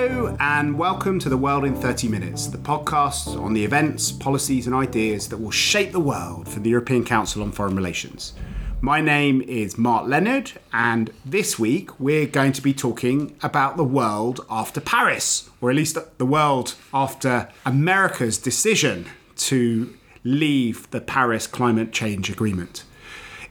Hello, 0.00 0.34
and 0.40 0.78
welcome 0.78 1.18
to 1.18 1.28
The 1.28 1.36
World 1.36 1.66
in 1.66 1.76
30 1.76 2.08
Minutes, 2.08 2.46
the 2.46 2.56
podcast 2.56 3.38
on 3.38 3.52
the 3.52 3.66
events, 3.66 4.10
policies, 4.10 4.66
and 4.66 4.74
ideas 4.74 5.28
that 5.28 5.36
will 5.36 5.50
shape 5.50 5.92
the 5.92 6.00
world 6.00 6.48
for 6.48 6.58
the 6.60 6.70
European 6.70 7.04
Council 7.04 7.42
on 7.42 7.52
Foreign 7.52 7.76
Relations. 7.76 8.32
My 8.80 9.02
name 9.02 9.42
is 9.42 9.76
Mark 9.76 10.08
Leonard, 10.08 10.52
and 10.72 11.10
this 11.26 11.58
week 11.58 12.00
we're 12.00 12.24
going 12.24 12.52
to 12.52 12.62
be 12.62 12.72
talking 12.72 13.36
about 13.42 13.76
the 13.76 13.84
world 13.84 14.40
after 14.48 14.80
Paris, 14.80 15.50
or 15.60 15.68
at 15.68 15.76
least 15.76 15.98
the 16.16 16.24
world 16.24 16.76
after 16.94 17.50
America's 17.66 18.38
decision 18.38 19.04
to 19.36 19.94
leave 20.24 20.90
the 20.92 21.02
Paris 21.02 21.46
Climate 21.46 21.92
Change 21.92 22.30
Agreement. 22.30 22.84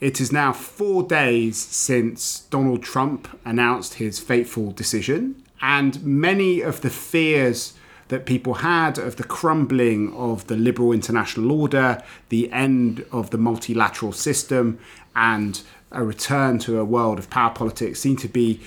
It 0.02 0.20
is 0.20 0.32
now 0.32 0.54
four 0.54 1.04
days 1.04 1.60
since 1.60 2.40
Donald 2.50 2.82
Trump 2.82 3.40
announced 3.46 3.96
his 3.96 4.18
fateful 4.18 4.72
decision, 4.72 5.44
and 5.62 6.04
many 6.04 6.62
of 6.62 6.82
the 6.82 6.90
fears 6.90 7.74
that 8.10 8.26
people 8.26 8.56
had 8.56 8.98
of 8.98 9.18
the 9.18 9.24
crumbling 9.24 10.14
of 10.14 10.48
the 10.48 10.56
liberal 10.56 10.92
international 10.92 11.52
order, 11.52 12.04
the 12.30 12.52
end 12.52 13.06
of 13.12 13.30
the 13.30 13.38
multilateral 13.38 14.12
system, 14.12 14.80
and 15.16 15.62
a 15.92 16.04
return 16.04 16.60
to 16.60 16.80
a 16.80 16.86
world 16.86 17.20
of 17.20 17.30
power 17.30 17.52
politics 17.52 18.00
seem 18.00 18.16
to 18.18 18.28
be 18.28 18.60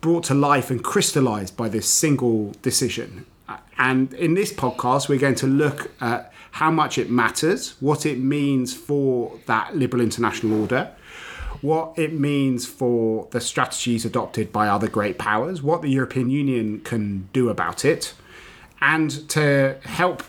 brought 0.00 0.24
to 0.24 0.34
life 0.34 0.70
and 0.70 0.82
crystallized 0.82 1.56
by 1.56 1.68
this 1.68 1.88
single 1.88 2.52
decision. 2.62 3.26
And 3.78 4.12
in 4.14 4.34
this 4.34 4.52
podcast, 4.52 5.08
we're 5.08 5.18
going 5.18 5.34
to 5.36 5.46
look 5.46 5.90
at 6.00 6.32
how 6.52 6.70
much 6.70 6.98
it 6.98 7.10
matters, 7.10 7.74
what 7.80 8.06
it 8.06 8.18
means 8.18 8.74
for 8.74 9.38
that 9.46 9.76
liberal 9.76 10.02
international 10.02 10.60
order, 10.60 10.92
what 11.60 11.98
it 11.98 12.12
means 12.12 12.66
for 12.66 13.28
the 13.30 13.40
strategies 13.40 14.04
adopted 14.04 14.52
by 14.52 14.68
other 14.68 14.88
great 14.88 15.18
powers, 15.18 15.62
what 15.62 15.82
the 15.82 15.90
European 15.90 16.30
Union 16.30 16.80
can 16.80 17.28
do 17.32 17.48
about 17.48 17.84
it, 17.84 18.14
and 18.80 19.28
to 19.28 19.76
help 19.84 20.22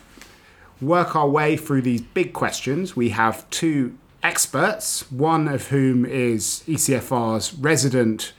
work 0.81 1.15
our 1.15 1.29
way 1.29 1.57
through 1.57 1.81
these 1.81 2.01
big 2.01 2.33
questions, 2.33 2.95
we 2.95 3.09
have 3.09 3.49
two 3.49 3.97
experts, 4.23 5.09
one 5.11 5.47
of 5.47 5.67
whom 5.67 6.05
is 6.05 6.63
ECFR's 6.67 7.53
resident 7.53 8.33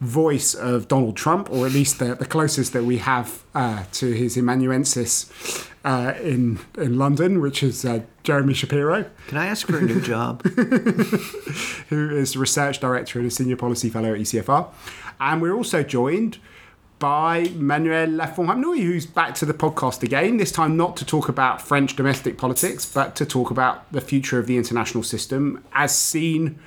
voice 0.00 0.54
of 0.54 0.88
Donald 0.88 1.16
Trump, 1.16 1.50
or 1.50 1.66
at 1.66 1.72
least 1.72 1.98
the, 1.98 2.14
the 2.14 2.26
closest 2.26 2.72
that 2.72 2.84
we 2.84 2.98
have 2.98 3.44
uh, 3.54 3.84
to 3.92 4.12
his 4.12 4.36
amanuensis 4.36 5.68
uh, 5.84 6.14
in 6.20 6.58
in 6.76 6.98
London, 6.98 7.40
which 7.40 7.62
is 7.62 7.84
uh, 7.84 8.00
Jeremy 8.22 8.54
Shapiro. 8.54 9.06
Can 9.28 9.38
I 9.38 9.46
ask 9.46 9.66
for 9.66 9.78
a 9.78 9.82
new 9.82 10.00
job? 10.00 10.42
who 11.88 12.10
is 12.10 12.36
research 12.36 12.80
director 12.80 13.18
and 13.18 13.28
a 13.28 13.30
senior 13.30 13.56
policy 13.56 13.88
fellow 13.88 14.12
at 14.12 14.20
ECFR, 14.20 14.68
and 15.20 15.40
we're 15.40 15.54
also 15.54 15.82
joined 15.82 16.38
by 16.98 17.50
Manuel 17.54 18.08
Lafont-Rapnouil, 18.08 18.78
who's 18.78 19.04
back 19.04 19.34
to 19.34 19.44
the 19.44 19.52
podcast 19.52 20.02
again, 20.02 20.38
this 20.38 20.50
time 20.50 20.78
not 20.78 20.96
to 20.96 21.04
talk 21.04 21.28
about 21.28 21.60
French 21.60 21.94
domestic 21.94 22.38
politics, 22.38 22.90
but 22.90 23.14
to 23.16 23.26
talk 23.26 23.50
about 23.50 23.90
the 23.92 24.00
future 24.00 24.38
of 24.38 24.46
the 24.46 24.56
international 24.56 25.02
system 25.02 25.62
as 25.74 25.96
seen 25.96 26.58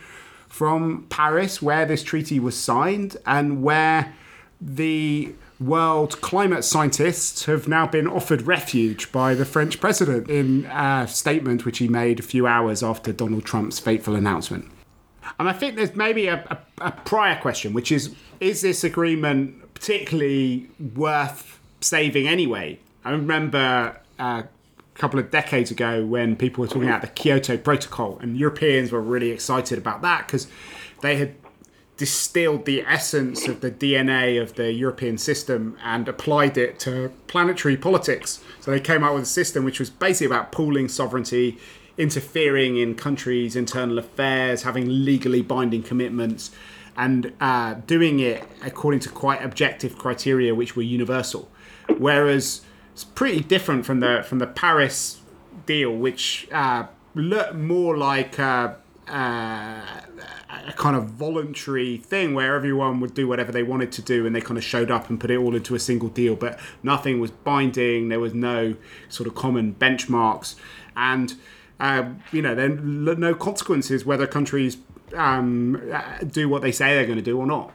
from 0.50 1.06
Paris, 1.10 1.62
where 1.62 1.86
this 1.86 2.04
treaty 2.04 2.40
was 2.40 2.58
signed 2.58 3.16
and 3.26 3.64
where 3.64 4.14
the 4.60 5.34
world 5.60 6.20
climate 6.22 6.64
scientists 6.64 7.46
have 7.46 7.68
now 7.68 7.86
been 7.86 8.08
offered 8.08 8.42
refuge 8.44 9.12
by 9.12 9.34
the 9.34 9.46
French 9.46 9.80
president 9.80 10.30
in 10.30 10.66
a 10.66 11.08
statement 11.08 11.66
which 11.66 11.80
he 11.80 11.88
made 11.88 12.20
a 12.20 12.24
few 12.24 12.48
hours 12.48 12.82
after 12.82 13.12
Donald 13.12 13.46
Trump's 13.46 13.80
fateful 13.80 14.16
announcement. 14.16 14.70
And 15.38 15.48
I 15.48 15.54
think 15.54 15.76
there's 15.76 15.96
maybe 15.96 16.28
a, 16.28 16.36
a, 16.50 16.88
a 16.88 16.92
prior 16.92 17.40
question, 17.40 17.74
which 17.74 17.92
is 17.92 18.16
is 18.40 18.62
this 18.62 18.84
agreement 18.84 19.74
particularly 19.74 20.70
worth 20.96 21.60
saving 21.82 22.28
anyway? 22.28 22.80
I 23.06 23.12
remember 23.12 23.98
uh, 24.18 24.44
couple 25.00 25.20
of 25.20 25.32
decades 25.32 25.72
ago 25.72 26.06
when 26.06 26.36
people 26.36 26.62
were 26.62 26.68
talking 26.68 26.88
about 26.88 27.02
the 27.02 27.08
Kyoto 27.08 27.58
Protocol, 27.58 28.20
and 28.22 28.38
Europeans 28.38 28.92
were 28.92 29.02
really 29.02 29.32
excited 29.32 29.78
about 29.78 30.02
that 30.02 30.28
because 30.28 30.48
they 31.02 31.16
had 31.16 31.36
distilled 31.96 32.66
the 32.66 32.82
essence 32.82 33.48
of 33.48 33.62
the 33.62 33.72
DNA 33.72 34.42
of 34.42 34.56
the 34.56 34.72
European 34.72 35.18
system 35.18 35.78
and 35.84 36.08
applied 36.08 36.58
it 36.58 36.80
to 36.80 37.12
planetary 37.28 37.76
politics. 37.76 38.42
So 38.62 38.72
they 38.72 38.80
came 38.80 39.04
up 39.04 39.14
with 39.14 39.24
a 39.24 39.28
system 39.28 39.66
which 39.66 39.80
was 39.80 39.90
basically 39.90 40.28
about 40.28 40.52
pooling 40.52 40.88
sovereignty, 40.88 41.58
interfering 41.98 42.78
in 42.78 42.96
countries' 42.96 43.56
internal 43.56 43.98
affairs, 43.98 44.64
having 44.64 45.04
legally 45.06 45.42
binding 45.42 45.84
commitments, 45.84 46.52
and 46.96 47.34
uh, 47.40 47.76
doing 47.86 48.20
it 48.20 48.46
according 48.64 49.00
to 49.02 49.10
quite 49.10 49.44
objective 49.44 49.98
criteria 49.98 50.54
which 50.54 50.76
were 50.76 50.82
universal. 50.82 51.50
Whereas 51.98 52.62
it's 53.00 53.06
pretty 53.06 53.40
different 53.40 53.86
from 53.86 54.02
the 54.02 54.26
from 54.28 54.40
the 54.40 54.48
Paris 54.48 55.22
deal, 55.66 55.96
which 55.96 56.50
uh, 56.52 56.88
looked 57.16 57.56
more 57.56 57.98
like. 57.98 58.38
Uh, 58.38 58.74
uh, 59.08 59.82
a 60.68 60.74
kind 60.74 60.96
of 60.96 61.06
voluntary 61.06 61.98
thing 61.98 62.36
where 62.36 62.54
everyone 62.54 63.00
would 63.00 63.16
do 63.16 63.28
whatever 63.28 63.52
they 63.52 63.64
wanted 63.64 63.92
to 63.92 64.04
do 64.04 64.28
and 64.28 64.36
they 64.36 64.42
kind 64.42 64.58
of 64.58 64.64
showed 64.64 64.92
up 64.92 65.10
and 65.10 65.20
put 65.20 65.32
it 65.32 65.38
all 65.38 65.56
into 65.56 65.74
a 65.74 65.80
single 65.80 66.10
deal 66.10 66.36
but 66.36 66.60
nothing 66.84 67.20
was 67.20 67.32
binding 67.32 68.10
there 68.10 68.20
was 68.20 68.36
no 68.36 68.76
sort 69.08 69.26
of 69.26 69.34
common 69.34 69.74
benchmarks 69.74 70.56
and 70.96 71.36
uh, 71.80 72.08
you 72.32 72.42
know 72.42 72.54
then 72.54 73.04
no 73.04 73.34
consequences 73.34 74.06
whether 74.06 74.28
countries 74.28 74.78
um, 75.16 75.82
do 76.28 76.48
what 76.48 76.62
they 76.62 76.72
say 76.72 76.94
they're 76.94 77.06
going 77.06 77.18
to 77.18 77.24
do 77.24 77.40
or 77.40 77.48
not 77.48 77.72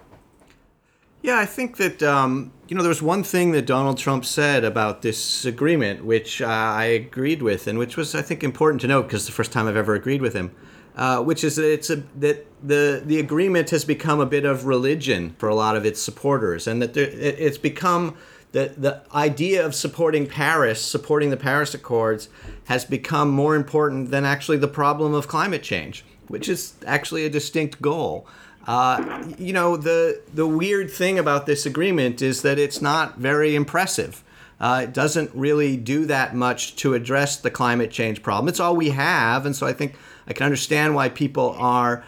yeah, 1.25 1.39
I 1.39 1.47
think 1.47 1.77
that 1.79 2.03
um, 2.03 2.53
you 2.69 2.77
know 2.77 2.83
there 2.83 2.89
was 2.89 3.03
one 3.03 3.25
thing 3.25 3.51
that 3.53 3.67
Donald 3.67 3.99
Trump 3.99 4.25
said 4.25 4.65
about 4.65 5.03
this 5.03 5.45
agreement, 5.45 6.05
which 6.05 6.41
uh, 6.41 6.47
I 6.47 6.85
agreed 6.85 7.43
with, 7.43 7.67
and 7.67 7.79
which 7.79 7.97
was 7.97 8.15
I 8.15 8.23
think 8.23 8.45
important 8.45 8.81
to 8.83 8.87
note 8.87 9.03
because 9.05 9.27
the 9.27 9.33
first 9.33 9.51
time 9.51 9.67
I've 9.67 9.77
ever 9.77 9.95
agreed 9.95 10.23
with 10.23 10.35
him 10.35 10.55
uh, 10.97 11.23
which 11.23 11.43
is 11.43 11.57
that 11.57 11.71
it's 11.73 11.91
a 11.91 11.97
that 12.17 12.47
the 12.63 13.03
the 13.05 13.19
agreement 13.19 13.71
has 13.71 13.85
become 13.85 14.21
a 14.21 14.27
bit 14.27 14.45
of 14.45 14.65
religion 14.65 15.35
for 15.39 15.49
a 15.49 15.55
lot 15.55 15.77
of 15.77 15.85
its 15.85 16.01
supporters, 16.01 16.67
and 16.67 16.81
that 16.81 16.95
there, 16.95 17.09
it, 17.09 17.37
it's 17.39 17.59
become 17.59 18.17
the 18.53 18.73
the 18.77 19.03
idea 19.13 19.65
of 19.65 19.75
supporting 19.75 20.27
Paris, 20.27 20.81
supporting 20.81 21.31
the 21.31 21.37
Paris 21.37 21.75
Accords, 21.75 22.29
has 22.67 22.85
become 22.85 23.31
more 23.31 23.57
important 23.57 24.11
than 24.11 24.25
actually 24.25 24.59
the 24.59 24.69
problem 24.69 25.15
of 25.15 25.27
climate 25.27 25.65
change, 25.65 26.05
which 26.29 26.49
is 26.49 26.75
actually 26.87 27.25
a 27.25 27.31
distinct 27.31 27.83
goal. 27.83 28.27
Uh, 28.67 29.23
you 29.39 29.53
know, 29.53 29.77
the 29.77 30.21
the 30.33 30.47
weird 30.47 30.91
thing 30.91 31.19
about 31.19 31.47
this 31.47 31.67
agreement 31.67 32.23
is 32.23 32.43
that 32.43 32.59
it's 32.59 32.81
not 32.81 33.19
very 33.19 33.55
impressive. 33.55 34.23
Uh, 34.61 34.83
it 34.85 34.95
doesn't 34.95 35.31
really 35.35 35.77
do 35.77 36.07
that 36.07 36.35
much 36.35 36.77
to 36.77 36.95
address 36.95 37.37
the 37.37 37.51
climate 37.51 37.91
change 37.91 38.23
problem. 38.23 38.49
It's 38.49 38.61
all 38.61 38.77
we 38.77 38.91
have, 38.91 39.45
and 39.45 39.55
so 39.55 39.67
I 39.67 39.73
think 39.73 39.97
I 40.27 40.33
can 40.33 40.45
understand 40.45 40.95
why 40.95 41.09
people 41.09 41.55
are 41.59 42.05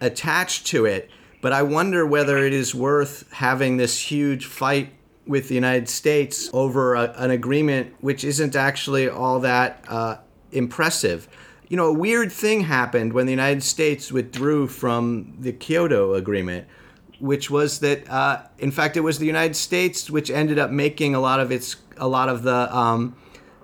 attached 0.00 0.66
to 0.68 0.86
it, 0.86 1.10
but 1.40 1.52
I 1.52 1.62
wonder 1.62 2.06
whether 2.06 2.38
it 2.38 2.52
is 2.52 2.74
worth 2.74 3.30
having 3.32 3.76
this 3.76 4.10
huge 4.10 4.46
fight 4.46 4.92
with 5.26 5.48
the 5.48 5.54
United 5.54 5.88
States 5.88 6.50
over 6.52 6.94
a, 6.94 7.14
an 7.16 7.30
agreement 7.30 7.94
which 8.00 8.24
isn't 8.24 8.56
actually 8.56 9.08
all 9.08 9.40
that 9.40 9.84
uh, 9.86 10.16
impressive. 10.50 11.28
You 11.70 11.76
know, 11.76 11.86
a 11.86 11.92
weird 11.92 12.32
thing 12.32 12.62
happened 12.62 13.12
when 13.12 13.26
the 13.26 13.32
United 13.32 13.62
States 13.62 14.10
withdrew 14.10 14.66
from 14.66 15.36
the 15.38 15.52
Kyoto 15.52 16.14
Agreement, 16.14 16.66
which 17.20 17.48
was 17.48 17.78
that, 17.78 18.10
uh, 18.10 18.42
in 18.58 18.72
fact, 18.72 18.96
it 18.96 19.02
was 19.02 19.20
the 19.20 19.26
United 19.26 19.54
States 19.54 20.10
which 20.10 20.32
ended 20.32 20.58
up 20.58 20.72
making 20.72 21.14
a 21.14 21.20
lot 21.20 21.38
of 21.38 21.52
its 21.52 21.76
a 21.96 22.08
lot 22.08 22.28
of 22.28 22.42
the 22.42 22.76
um, 22.76 23.14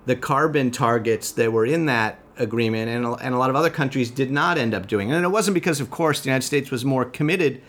the 0.04 0.14
carbon 0.14 0.70
targets 0.70 1.32
that 1.32 1.52
were 1.52 1.66
in 1.66 1.86
that 1.86 2.20
agreement, 2.38 2.88
and 2.88 3.04
and 3.20 3.34
a 3.34 3.38
lot 3.38 3.50
of 3.50 3.56
other 3.56 3.70
countries 3.70 4.08
did 4.08 4.30
not 4.30 4.56
end 4.56 4.72
up 4.72 4.86
doing 4.86 5.10
it. 5.10 5.14
And 5.14 5.24
it 5.24 5.30
wasn't 5.30 5.54
because, 5.54 5.80
of 5.80 5.90
course, 5.90 6.20
the 6.20 6.28
United 6.28 6.46
States 6.46 6.70
was 6.70 6.84
more 6.84 7.04
committed 7.04 7.60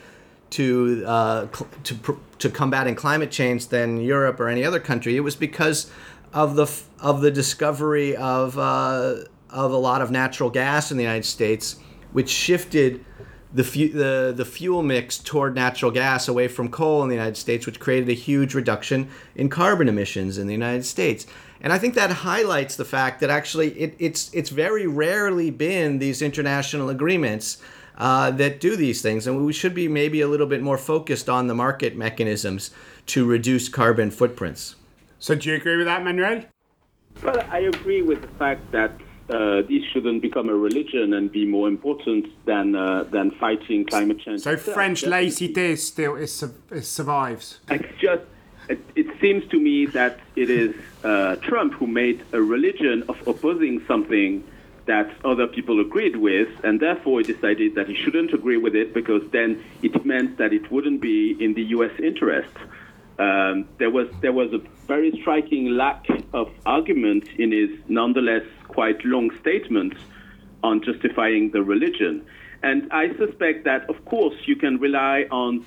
to 0.51 1.03
uh, 1.07 1.47
to 1.85 2.19
to 2.37 2.49
combating 2.51 2.93
climate 2.93 3.31
change 3.31 3.69
than 3.69 3.99
Europe 4.01 4.39
or 4.39 4.49
any 4.49 4.63
other 4.63 4.79
country. 4.79 5.17
It 5.17 5.21
was 5.21 5.35
because 5.35 5.89
of 6.31 6.55
the 6.55 6.71
of 6.99 7.21
the 7.21 7.31
discovery 7.31 8.15
of 8.15 8.55
uh, 8.59 9.15
of 9.49 9.71
a 9.71 9.77
lot 9.77 10.01
of 10.01 10.11
natural 10.11 10.49
gas 10.49 10.91
in 10.91 10.97
the 10.97 11.03
United 11.03 11.25
States, 11.25 11.77
which 12.11 12.29
shifted 12.29 13.03
the, 13.53 13.63
fu- 13.63 13.89
the 13.89 14.33
the 14.35 14.45
fuel 14.45 14.83
mix 14.83 15.17
toward 15.17 15.55
natural 15.55 15.89
gas 15.89 16.27
away 16.27 16.47
from 16.47 16.69
coal 16.69 17.01
in 17.03 17.09
the 17.09 17.15
United 17.15 17.37
States, 17.37 17.65
which 17.65 17.79
created 17.79 18.09
a 18.09 18.13
huge 18.13 18.53
reduction 18.53 19.09
in 19.35 19.49
carbon 19.49 19.87
emissions 19.87 20.37
in 20.37 20.47
the 20.47 20.53
United 20.53 20.85
States. 20.85 21.25
And 21.61 21.73
I 21.73 21.79
think 21.79 21.95
that 21.95 22.11
highlights 22.11 22.75
the 22.75 22.85
fact 22.85 23.19
that 23.21 23.29
actually 23.29 23.69
it, 23.79 23.95
it's 23.99 24.29
it's 24.33 24.49
very 24.49 24.85
rarely 24.85 25.49
been 25.49 25.99
these 25.99 26.21
international 26.21 26.89
agreements 26.89 27.57
uh, 27.97 28.29
that 28.31 28.59
do 28.59 28.75
these 28.75 29.01
things, 29.01 29.25
and 29.25 29.43
we 29.43 29.53
should 29.53 29.73
be 29.73 29.87
maybe 29.87 30.21
a 30.21 30.27
little 30.27 30.45
bit 30.45 30.61
more 30.61 30.77
focused 30.77 31.29
on 31.29 31.47
the 31.47 31.55
market 31.55 31.95
mechanisms 31.95 32.69
to 33.07 33.25
reduce 33.25 33.69
carbon 33.69 34.11
footprints. 34.11 34.75
So, 35.19 35.33
do 35.33 35.49
you 35.49 35.55
agree 35.55 35.77
with 35.77 35.87
that, 35.87 36.03
Manuel? 36.03 36.43
Well, 37.23 37.43
I 37.49 37.59
agree 37.59 38.03
with 38.03 38.21
the 38.21 38.27
fact 38.37 38.71
that 38.71 38.91
uh, 39.29 39.61
this 39.63 39.83
shouldn't 39.91 40.21
become 40.21 40.47
a 40.49 40.55
religion 40.55 41.13
and 41.13 41.31
be 41.31 41.45
more 41.45 41.67
important 41.67 42.25
than 42.45 42.75
uh, 42.75 43.03
than 43.03 43.31
fighting 43.31 43.85
climate 43.85 44.19
change. 44.19 44.41
So, 44.41 44.55
French 44.57 45.03
laïcité 45.03 45.77
still 45.77 46.15
is, 46.15 46.43
is 46.71 46.87
survives. 46.87 47.59
It's 47.69 47.99
just 47.99 48.23
it, 48.69 48.79
it 48.95 49.07
seems 49.19 49.47
to 49.49 49.59
me 49.59 49.85
that 49.87 50.19
it 50.35 50.49
is 50.49 50.75
uh, 51.03 51.35
Trump 51.37 51.73
who 51.73 51.87
made 51.87 52.23
a 52.31 52.41
religion 52.41 53.03
of 53.09 53.15
opposing 53.27 53.83
something 53.85 54.43
that 54.85 55.09
other 55.25 55.47
people 55.47 55.81
agreed 55.81 56.15
with, 56.15 56.47
and 56.63 56.79
therefore 56.79 57.19
he 57.19 57.25
decided 57.33 57.75
that 57.75 57.87
he 57.87 57.95
shouldn't 57.95 58.33
agree 58.33 58.57
with 58.57 58.75
it 58.75 58.93
because 58.93 59.21
then 59.31 59.61
it 59.81 60.05
meant 60.05 60.37
that 60.37 60.53
it 60.53 60.71
wouldn't 60.71 61.01
be 61.01 61.35
in 61.43 61.53
the 61.53 61.63
U.S. 61.75 61.91
interest. 61.99 62.55
Um, 63.19 63.67
there 63.77 63.89
was 63.89 64.07
there 64.21 64.31
was 64.31 64.53
a 64.53 64.59
very 64.85 65.11
striking 65.19 65.71
lack 65.71 66.05
of 66.33 66.49
argument 66.65 67.27
in 67.37 67.51
his 67.51 67.69
nonetheless 67.89 68.43
quite 68.77 69.03
long 69.05 69.27
statements 69.41 69.97
on 70.61 70.83
justifying 70.83 71.49
the 71.49 71.63
religion. 71.63 72.13
And 72.61 72.79
I 72.91 73.05
suspect 73.21 73.65
that, 73.65 73.89
of 73.89 73.97
course, 74.05 74.35
you 74.45 74.55
can 74.55 74.77
rely 74.77 75.25
on 75.31 75.65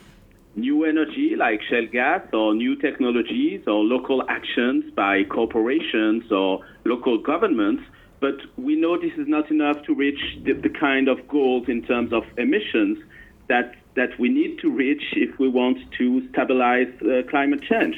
new 0.54 0.84
energy 0.84 1.34
like 1.36 1.60
shale 1.68 1.88
gas 1.90 2.22
or 2.32 2.54
new 2.54 2.76
technologies 2.76 3.62
or 3.66 3.82
local 3.82 4.22
actions 4.28 4.82
by 4.94 5.24
corporations 5.24 6.30
or 6.30 6.50
local 6.84 7.18
governments. 7.18 7.82
But 8.20 8.38
we 8.56 8.76
know 8.76 8.94
this 8.96 9.16
is 9.22 9.26
not 9.26 9.50
enough 9.50 9.78
to 9.86 9.94
reach 10.04 10.22
the, 10.44 10.52
the 10.52 10.68
kind 10.68 11.08
of 11.08 11.26
goals 11.26 11.64
in 11.68 11.82
terms 11.82 12.12
of 12.12 12.22
emissions 12.36 12.96
that 13.48 13.74
that 13.96 14.12
we 14.20 14.28
need 14.28 14.52
to 14.60 14.68
reach 14.70 15.02
if 15.26 15.36
we 15.40 15.48
want 15.48 15.78
to 15.98 16.06
stabilize 16.28 16.92
uh, 17.02 17.28
climate 17.28 17.62
change. 17.70 17.96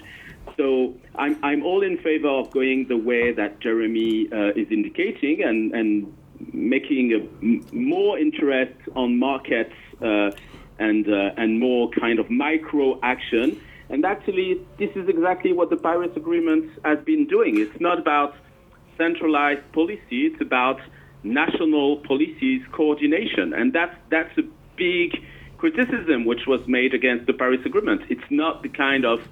So 0.62 0.94
I'm, 1.16 1.36
I'm 1.42 1.64
all 1.64 1.82
in 1.82 1.98
favor 1.98 2.28
of 2.28 2.52
going 2.52 2.86
the 2.86 2.96
way 2.96 3.32
that 3.32 3.58
Jeremy 3.58 4.28
uh, 4.30 4.60
is 4.60 4.70
indicating 4.70 5.42
and, 5.42 5.72
and 5.72 6.16
making 6.52 7.66
more 7.72 8.16
interest 8.16 8.78
on 8.94 9.18
markets 9.18 9.74
uh, 10.00 10.30
and, 10.78 11.08
uh, 11.08 11.32
and 11.36 11.58
more 11.58 11.90
kind 11.90 12.20
of 12.20 12.30
micro 12.30 13.00
action. 13.02 13.60
And 13.90 14.04
actually, 14.04 14.60
this 14.78 14.90
is 14.94 15.08
exactly 15.08 15.52
what 15.52 15.68
the 15.68 15.76
Paris 15.76 16.12
Agreement 16.14 16.70
has 16.84 17.00
been 17.04 17.26
doing. 17.26 17.58
It's 17.58 17.80
not 17.80 17.98
about 17.98 18.36
centralized 18.96 19.66
policy, 19.72 20.26
it's 20.28 20.40
about 20.40 20.80
national 21.24 21.96
policies 22.10 22.62
coordination. 22.70 23.52
And 23.52 23.72
that's, 23.72 23.96
that's 24.10 24.38
a 24.38 24.44
big 24.76 25.10
criticism 25.58 26.24
which 26.24 26.46
was 26.46 26.60
made 26.68 26.94
against 26.94 27.26
the 27.26 27.32
Paris 27.32 27.60
Agreement. 27.66 28.02
It's 28.08 28.30
not 28.30 28.62
the 28.62 28.68
kind 28.68 29.04
of, 29.04 29.26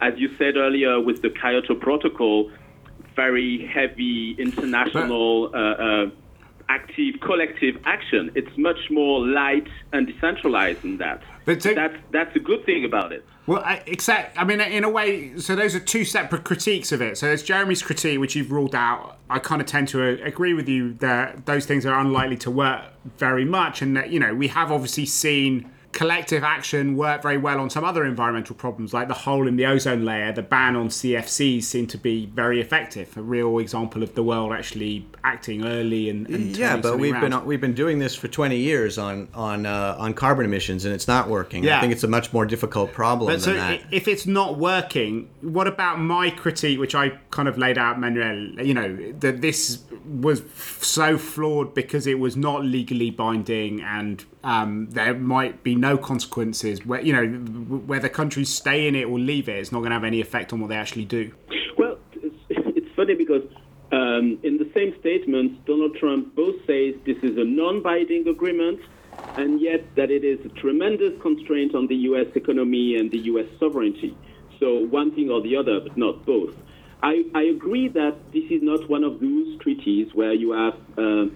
as 0.00 0.14
you 0.16 0.36
said 0.36 0.56
earlier 0.56 1.00
with 1.00 1.22
the 1.22 1.30
Kyoto 1.30 1.74
Protocol, 1.74 2.50
very 3.14 3.66
heavy 3.66 4.36
international, 4.38 5.50
uh, 5.54 5.58
uh, 5.58 6.10
active, 6.68 7.20
collective 7.20 7.76
action. 7.84 8.30
It's 8.34 8.56
much 8.58 8.90
more 8.90 9.26
light 9.26 9.68
and 9.92 10.06
decentralized 10.06 10.82
than 10.82 10.98
that. 10.98 11.22
But 11.44 11.60
that's, 11.60 11.96
that's 12.10 12.34
a 12.36 12.40
good 12.40 12.66
thing 12.66 12.84
about 12.84 13.12
it. 13.12 13.24
Well, 13.46 13.62
I, 13.64 13.82
except, 13.86 14.36
I 14.36 14.42
mean, 14.42 14.60
in 14.60 14.82
a 14.82 14.90
way, 14.90 15.38
so 15.38 15.54
those 15.54 15.76
are 15.76 15.80
two 15.80 16.04
separate 16.04 16.42
critiques 16.42 16.90
of 16.90 17.00
it. 17.00 17.16
So 17.16 17.26
there's 17.26 17.44
Jeremy's 17.44 17.80
critique, 17.80 18.18
which 18.18 18.34
you've 18.34 18.50
ruled 18.50 18.74
out. 18.74 19.18
I 19.30 19.38
kind 19.38 19.60
of 19.60 19.68
tend 19.68 19.86
to 19.88 20.02
agree 20.24 20.52
with 20.52 20.68
you 20.68 20.94
that 20.94 21.46
those 21.46 21.64
things 21.64 21.86
are 21.86 21.98
unlikely 21.98 22.38
to 22.38 22.50
work 22.50 22.82
very 23.18 23.44
much, 23.44 23.82
and 23.82 23.96
that 23.96 24.10
you 24.10 24.18
know 24.18 24.34
we 24.34 24.48
have 24.48 24.72
obviously 24.72 25.06
seen 25.06 25.70
collective 25.96 26.44
action 26.44 26.94
work 26.94 27.22
very 27.22 27.38
well 27.38 27.58
on 27.58 27.70
some 27.70 27.82
other 27.82 28.04
environmental 28.04 28.54
problems, 28.54 28.92
like 28.92 29.08
the 29.08 29.14
hole 29.14 29.48
in 29.48 29.56
the 29.56 29.64
ozone 29.64 30.04
layer. 30.04 30.30
The 30.30 30.42
ban 30.42 30.76
on 30.76 30.90
CFCs 30.90 31.62
seemed 31.62 31.88
to 31.88 31.96
be 31.96 32.26
very 32.26 32.60
effective. 32.60 33.16
A 33.16 33.22
real 33.22 33.58
example 33.60 34.02
of 34.02 34.14
the 34.14 34.22
world 34.22 34.52
actually 34.52 35.06
acting 35.24 35.64
early 35.64 36.10
and, 36.10 36.28
and 36.28 36.54
yeah, 36.54 36.76
but 36.76 36.98
we've 36.98 37.14
around. 37.14 37.30
been 37.30 37.44
we've 37.46 37.62
been 37.62 37.72
doing 37.72 37.98
this 37.98 38.14
for 38.14 38.28
20 38.28 38.58
years 38.58 38.98
on 38.98 39.28
on 39.32 39.64
uh, 39.64 39.96
on 39.98 40.12
carbon 40.12 40.44
emissions, 40.44 40.84
and 40.84 40.94
it's 40.94 41.08
not 41.08 41.30
working. 41.30 41.64
Yeah. 41.64 41.78
I 41.78 41.80
think 41.80 41.94
it's 41.94 42.04
a 42.04 42.08
much 42.08 42.30
more 42.30 42.44
difficult 42.44 42.92
problem 42.92 43.28
But 43.28 43.40
than 43.40 43.40
so 43.40 43.54
that. 43.54 43.80
if 43.90 44.06
it's 44.06 44.26
not 44.26 44.58
working, 44.58 45.30
what 45.40 45.66
about 45.66 45.98
my 45.98 46.28
critique, 46.28 46.78
which 46.78 46.94
I 46.94 47.08
kind 47.30 47.48
of 47.48 47.56
laid 47.56 47.78
out, 47.78 47.98
Manuel? 47.98 48.36
You 48.62 48.74
know 48.74 49.12
that 49.20 49.40
this 49.40 49.82
was 50.04 50.42
so 50.82 51.16
flawed 51.16 51.72
because 51.74 52.06
it 52.06 52.18
was 52.18 52.36
not 52.36 52.64
legally 52.64 53.10
binding, 53.10 53.80
and 53.80 54.22
um, 54.46 54.88
there 54.90 55.12
might 55.12 55.64
be 55.64 55.74
no 55.74 55.98
consequences. 55.98 56.86
Where 56.86 57.00
you 57.00 57.12
know 57.12 57.26
whether 57.92 58.08
countries 58.08 58.48
stay 58.48 58.86
in 58.86 58.94
it 58.94 59.04
or 59.04 59.18
leave 59.18 59.48
it, 59.48 59.56
it's 59.56 59.72
not 59.72 59.80
going 59.80 59.90
to 59.90 59.96
have 59.96 60.04
any 60.04 60.20
effect 60.20 60.52
on 60.52 60.60
what 60.60 60.68
they 60.68 60.76
actually 60.76 61.04
do. 61.04 61.32
Well, 61.76 61.98
it's, 62.12 62.36
it's 62.48 62.94
funny 62.94 63.16
because 63.16 63.42
um, 63.90 64.38
in 64.44 64.56
the 64.56 64.70
same 64.72 64.94
statement, 65.00 65.66
Donald 65.66 65.96
Trump 65.96 66.36
both 66.36 66.54
says 66.64 66.94
this 67.04 67.18
is 67.24 67.36
a 67.36 67.44
non-binding 67.44 68.28
agreement, 68.28 68.80
and 69.36 69.60
yet 69.60 69.82
that 69.96 70.12
it 70.12 70.24
is 70.24 70.38
a 70.46 70.48
tremendous 70.50 71.20
constraint 71.20 71.74
on 71.74 71.88
the 71.88 71.96
U.S. 72.10 72.28
economy 72.36 72.96
and 72.96 73.10
the 73.10 73.18
U.S. 73.32 73.46
sovereignty. 73.58 74.16
So 74.60 74.86
one 74.86 75.10
thing 75.10 75.28
or 75.28 75.42
the 75.42 75.56
other, 75.56 75.80
but 75.80 75.96
not 75.96 76.24
both. 76.24 76.54
I, 77.02 77.24
I 77.34 77.42
agree 77.42 77.88
that 77.88 78.32
this 78.32 78.44
is 78.48 78.62
not 78.62 78.88
one 78.88 79.02
of 79.02 79.18
those 79.20 79.58
treaties 79.58 80.14
where 80.14 80.32
you 80.32 80.52
have 80.52 80.74
uh, 80.96 81.26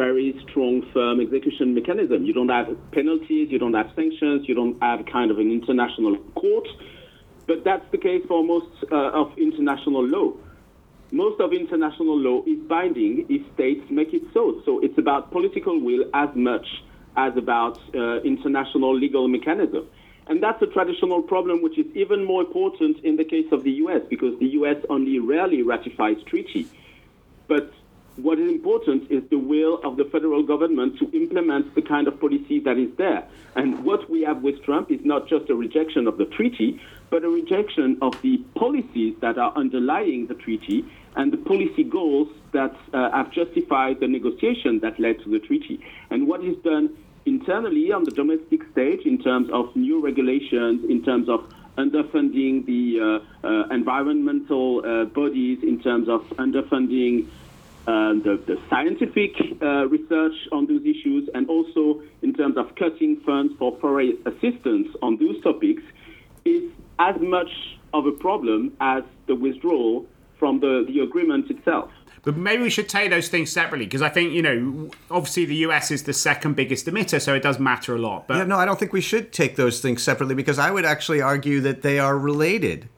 very 0.00 0.34
strong, 0.48 0.80
firm 0.94 1.20
execution 1.20 1.74
mechanism. 1.74 2.24
You 2.24 2.32
don't 2.32 2.48
have 2.48 2.68
penalties, 2.90 3.48
you 3.50 3.58
don't 3.58 3.74
have 3.74 3.90
sanctions, 3.94 4.48
you 4.48 4.54
don't 4.54 4.82
have 4.82 5.04
kind 5.04 5.30
of 5.30 5.38
an 5.38 5.50
international 5.52 6.16
court. 6.40 6.66
But 7.46 7.64
that's 7.64 7.84
the 7.92 7.98
case 7.98 8.22
for 8.26 8.42
most 8.42 8.72
uh, 8.90 9.20
of 9.20 9.36
international 9.36 10.04
law. 10.16 10.32
Most 11.12 11.38
of 11.40 11.52
international 11.52 12.16
law 12.18 12.42
is 12.46 12.58
binding 12.66 13.26
if 13.28 13.42
states 13.52 13.84
make 13.90 14.14
it 14.14 14.22
so. 14.32 14.62
So 14.64 14.80
it's 14.80 14.96
about 14.96 15.32
political 15.32 15.78
will 15.78 16.04
as 16.14 16.30
much 16.34 16.66
as 17.16 17.36
about 17.36 17.76
uh, 17.94 18.22
international 18.22 18.96
legal 18.96 19.28
mechanism. 19.28 19.86
And 20.28 20.42
that's 20.42 20.62
a 20.62 20.66
traditional 20.76 21.20
problem 21.20 21.60
which 21.60 21.76
is 21.78 21.86
even 21.94 22.24
more 22.24 22.40
important 22.40 23.04
in 23.04 23.16
the 23.16 23.24
case 23.24 23.50
of 23.52 23.64
the 23.64 23.72
US 23.84 24.00
because 24.08 24.38
the 24.38 24.50
US 24.60 24.78
only 24.88 25.18
rarely 25.18 25.60
ratifies 25.62 26.16
treaty. 26.26 26.68
But 27.48 27.74
what 28.22 28.38
is 28.38 28.50
important 28.50 29.10
is 29.10 29.22
the 29.30 29.38
will 29.38 29.80
of 29.82 29.96
the 29.96 30.04
federal 30.04 30.42
government 30.42 30.98
to 30.98 31.10
implement 31.12 31.74
the 31.74 31.82
kind 31.82 32.08
of 32.08 32.20
policy 32.20 32.60
that 32.60 32.78
is 32.78 32.88
there. 32.96 33.26
And 33.56 33.84
what 33.84 34.08
we 34.10 34.22
have 34.22 34.42
with 34.42 34.62
Trump 34.62 34.90
is 34.90 35.00
not 35.04 35.28
just 35.28 35.50
a 35.50 35.54
rejection 35.54 36.06
of 36.06 36.18
the 36.18 36.26
treaty, 36.26 36.80
but 37.10 37.24
a 37.24 37.28
rejection 37.28 37.98
of 38.02 38.20
the 38.22 38.38
policies 38.54 39.14
that 39.20 39.38
are 39.38 39.52
underlying 39.56 40.26
the 40.26 40.34
treaty 40.34 40.84
and 41.16 41.32
the 41.32 41.36
policy 41.36 41.84
goals 41.84 42.28
that 42.52 42.74
uh, 42.92 43.10
have 43.10 43.32
justified 43.32 44.00
the 44.00 44.08
negotiation 44.08 44.80
that 44.80 44.98
led 44.98 45.18
to 45.24 45.30
the 45.30 45.40
treaty. 45.40 45.80
And 46.10 46.28
what 46.28 46.44
is 46.44 46.56
done 46.58 46.96
internally 47.26 47.92
on 47.92 48.04
the 48.04 48.10
domestic 48.12 48.60
stage 48.72 49.00
in 49.04 49.18
terms 49.18 49.50
of 49.52 49.74
new 49.76 50.00
regulations, 50.00 50.88
in 50.88 51.04
terms 51.04 51.28
of 51.28 51.44
underfunding 51.76 52.66
the 52.66 53.22
uh, 53.44 53.46
uh, 53.46 53.68
environmental 53.68 54.82
uh, 54.84 55.04
bodies, 55.06 55.58
in 55.62 55.80
terms 55.80 56.08
of 56.08 56.22
underfunding 56.38 57.26
uh, 57.86 58.12
the, 58.14 58.40
the 58.46 58.60
scientific 58.68 59.32
uh, 59.62 59.86
research 59.88 60.34
on 60.52 60.66
those 60.66 60.82
issues, 60.82 61.28
and 61.34 61.48
also 61.48 62.02
in 62.22 62.34
terms 62.34 62.56
of 62.56 62.74
cutting 62.76 63.20
funds 63.26 63.54
for 63.58 63.76
foreign 63.80 64.18
assistance 64.26 64.88
on 65.02 65.16
those 65.18 65.42
topics, 65.42 65.82
is 66.44 66.70
as 66.98 67.16
much 67.20 67.50
of 67.92 68.06
a 68.06 68.12
problem 68.12 68.72
as 68.80 69.02
the 69.26 69.34
withdrawal 69.34 70.06
from 70.38 70.60
the, 70.60 70.84
the 70.88 71.00
agreement 71.00 71.50
itself. 71.50 71.90
But 72.22 72.36
maybe 72.36 72.62
we 72.62 72.70
should 72.70 72.88
take 72.88 73.10
those 73.10 73.28
things 73.28 73.50
separately 73.50 73.86
because 73.86 74.02
I 74.02 74.10
think 74.10 74.32
you 74.32 74.42
know, 74.42 74.90
obviously 75.10 75.46
the 75.46 75.56
US 75.56 75.90
is 75.90 76.02
the 76.02 76.12
second 76.12 76.54
biggest 76.54 76.86
emitter, 76.86 77.20
so 77.20 77.34
it 77.34 77.42
does 77.42 77.58
matter 77.58 77.94
a 77.94 77.98
lot. 77.98 78.28
But 78.28 78.36
Yeah, 78.36 78.44
no, 78.44 78.56
I 78.56 78.64
don't 78.64 78.78
think 78.78 78.92
we 78.92 79.00
should 79.00 79.32
take 79.32 79.56
those 79.56 79.80
things 79.80 80.02
separately 80.02 80.34
because 80.34 80.58
I 80.58 80.70
would 80.70 80.84
actually 80.84 81.22
argue 81.22 81.60
that 81.62 81.82
they 81.82 81.98
are 81.98 82.18
related. 82.18 82.88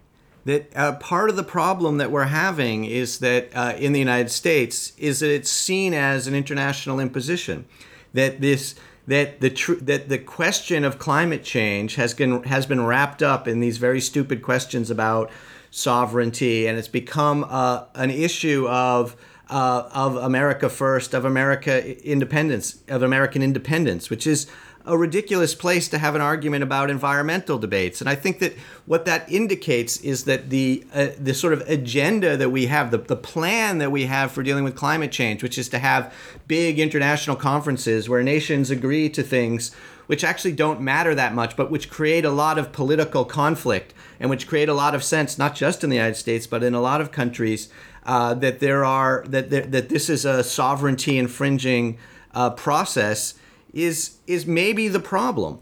That 0.45 0.77
uh, 0.77 0.93
part 0.97 1.31
of 1.31 1.37
the 1.37 1.45
problem 1.45 1.99
that 1.99 2.11
we're 2.11 2.25
having 2.25 2.85
is 2.85 3.21
that 3.21 3.51
uh, 3.55 3.75
in 3.79 3.93
the 3.93 4.01
United 4.01 4.31
States 4.31 4.93
is 4.99 5.21
that 5.21 5.33
it's 5.33 5.51
seen 5.51 5.95
as 5.95 6.27
an 6.27 6.35
international 6.35 6.99
imposition. 6.99 7.65
That 8.13 8.41
this 8.41 8.75
that 9.07 9.41
the 9.41 9.51
tr- 9.51 9.75
that 9.75 10.09
the 10.09 10.19
question 10.19 10.85
of 10.85 10.99
climate 10.99 11.45
change 11.45 11.95
has 11.95 12.15
been 12.15 12.43
has 12.45 12.67
been 12.67 12.85
wrapped 12.85 13.23
up 13.23 13.47
in 13.47 13.61
these 13.61 13.79
very 13.79 14.01
stupid 14.01 14.43
questions 14.43 14.91
about 14.91 15.31
sovereignty, 15.71 16.67
and 16.67 16.79
it's 16.79 16.89
become 16.89 17.47
uh, 17.49 17.85
an 17.95 18.11
issue 18.11 18.67
of 18.69 19.17
uh, 19.49 19.89
of 19.93 20.17
America 20.17 20.69
first, 20.69 21.15
of 21.15 21.25
America 21.25 22.01
independence, 22.09 22.79
of 22.89 23.03
American 23.03 23.43
independence, 23.43 24.09
which 24.11 24.27
is 24.27 24.47
a 24.85 24.99
ridiculous 24.99 25.55
place 25.55 25.89
to 25.89 25.99
have 25.99 26.15
an 26.15 26.21
argument 26.21 26.63
about 26.63 26.91
environmental 26.91 27.59
debates. 27.59 28.01
And 28.01 28.11
I 28.11 28.15
think 28.15 28.41
that 28.41 28.55
what 28.87 29.05
that 29.05 29.31
indicates 29.31 29.99
is 29.99 30.25
that 30.25 30.51
the 30.51 30.85
uh, 30.93 31.09
the 31.19 31.35
sort 31.35 31.53
of 31.53 31.61
agenda 31.69 32.37
that 32.37 32.51
we 32.51 32.67
have, 32.67 32.91
the, 32.91 32.99
the 32.99 33.17
plan 33.17 33.79
that 33.79 33.93
we 33.93 34.07
have 34.07 34.33
for 34.33 34.43
dealing 34.43 34.65
with 34.65 34.75
climate 34.75 35.13
change, 35.13 35.43
which 35.43 35.59
is 35.59 35.69
to 35.71 35.79
have 35.79 36.13
big 36.49 36.79
international 36.79 37.37
conferences 37.37 38.09
where 38.09 38.23
nations 38.23 38.71
agree 38.71 39.09
to 39.11 39.23
things 39.23 39.71
which 40.07 40.25
actually 40.25 40.53
don't 40.53 40.81
matter 40.81 41.15
that 41.15 41.33
much, 41.33 41.57
but 41.57 41.71
which 41.71 41.89
create 41.89 42.25
a 42.25 42.31
lot 42.31 42.59
of 42.59 42.73
political 42.73 43.25
conflict 43.25 43.95
and 44.21 44.29
which 44.29 44.47
create 44.47 44.69
a 44.69 44.75
lot 44.75 44.95
of 44.95 45.03
sense, 45.03 45.39
not 45.39 45.55
just 45.55 45.83
in 45.83 45.91
the 45.91 45.97
United 45.97 46.17
States, 46.17 46.47
but 46.47 46.63
in 46.63 46.75
a 46.75 46.81
lot 46.81 47.01
of 47.01 47.11
countries, 47.11 47.69
uh, 48.05 48.35
that 48.35 48.61
there 48.61 48.85
are 48.85 49.25
that 49.29 49.51
there, 49.51 49.63
that 49.63 49.89
this 49.89 50.11
is 50.11 50.25
a 50.25 50.43
sovereignty 50.43 51.19
infringing 51.19 51.97
uh, 52.35 52.51
process 52.51 53.35
is 53.73 54.19
is 54.27 54.47
maybe 54.47 54.89
the 54.89 55.01
problem. 55.01 55.61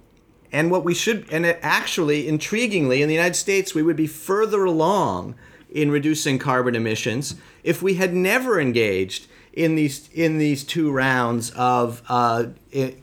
And 0.53 0.71
what 0.71 0.85
we 0.85 0.95
should, 0.95 1.27
and 1.31 1.47
it 1.47 1.61
actually, 1.63 2.27
intriguingly, 2.27 3.01
in 3.01 3.09
the 3.09 3.15
United 3.15 3.37
States, 3.37 3.73
we 3.73 3.85
would 3.85 3.95
be 3.95 4.09
further 4.09 4.65
along 4.65 5.37
in 5.71 5.93
reducing 5.93 6.39
carbon 6.39 6.75
emissions 6.75 7.37
if 7.63 7.83
we 7.83 7.95
had 7.95 8.13
never 8.13 8.61
engaged 8.61 9.29
in 9.53 9.75
these 9.75 10.09
in 10.13 10.39
these 10.39 10.65
two 10.65 10.91
rounds 10.91 11.51
of 11.51 12.03
uh, 12.09 12.47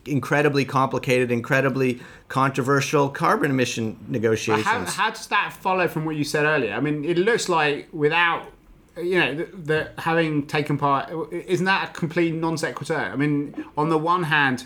incredibly 0.05 0.65
complicated, 0.65 1.31
incredibly 1.31 1.99
controversial 2.29 3.09
carbon 3.09 3.51
emission 3.51 3.97
negotiations. 4.07 4.65
How, 4.65 4.85
how, 4.85 5.09
does 5.09 5.27
that 5.27 5.53
follow 5.53 5.87
from 5.87 6.05
what 6.05 6.15
you 6.15 6.23
said 6.23 6.45
earlier? 6.45 6.73
I 6.73 6.79
mean, 6.79 7.05
it 7.05 7.17
looks 7.17 7.49
like 7.49 7.87
without 7.91 8.51
you 8.97 9.19
know 9.19 9.35
the, 9.35 9.45
the 9.45 9.91
having 10.01 10.47
taken 10.47 10.77
part, 10.77 11.11
isn't 11.31 11.65
that 11.65 11.89
a 11.89 11.93
complete 11.93 12.33
non 12.33 12.57
sequitur? 12.57 12.97
I 12.97 13.15
mean, 13.15 13.65
on 13.77 13.89
the 13.89 13.97
one 13.97 14.23
hand. 14.23 14.65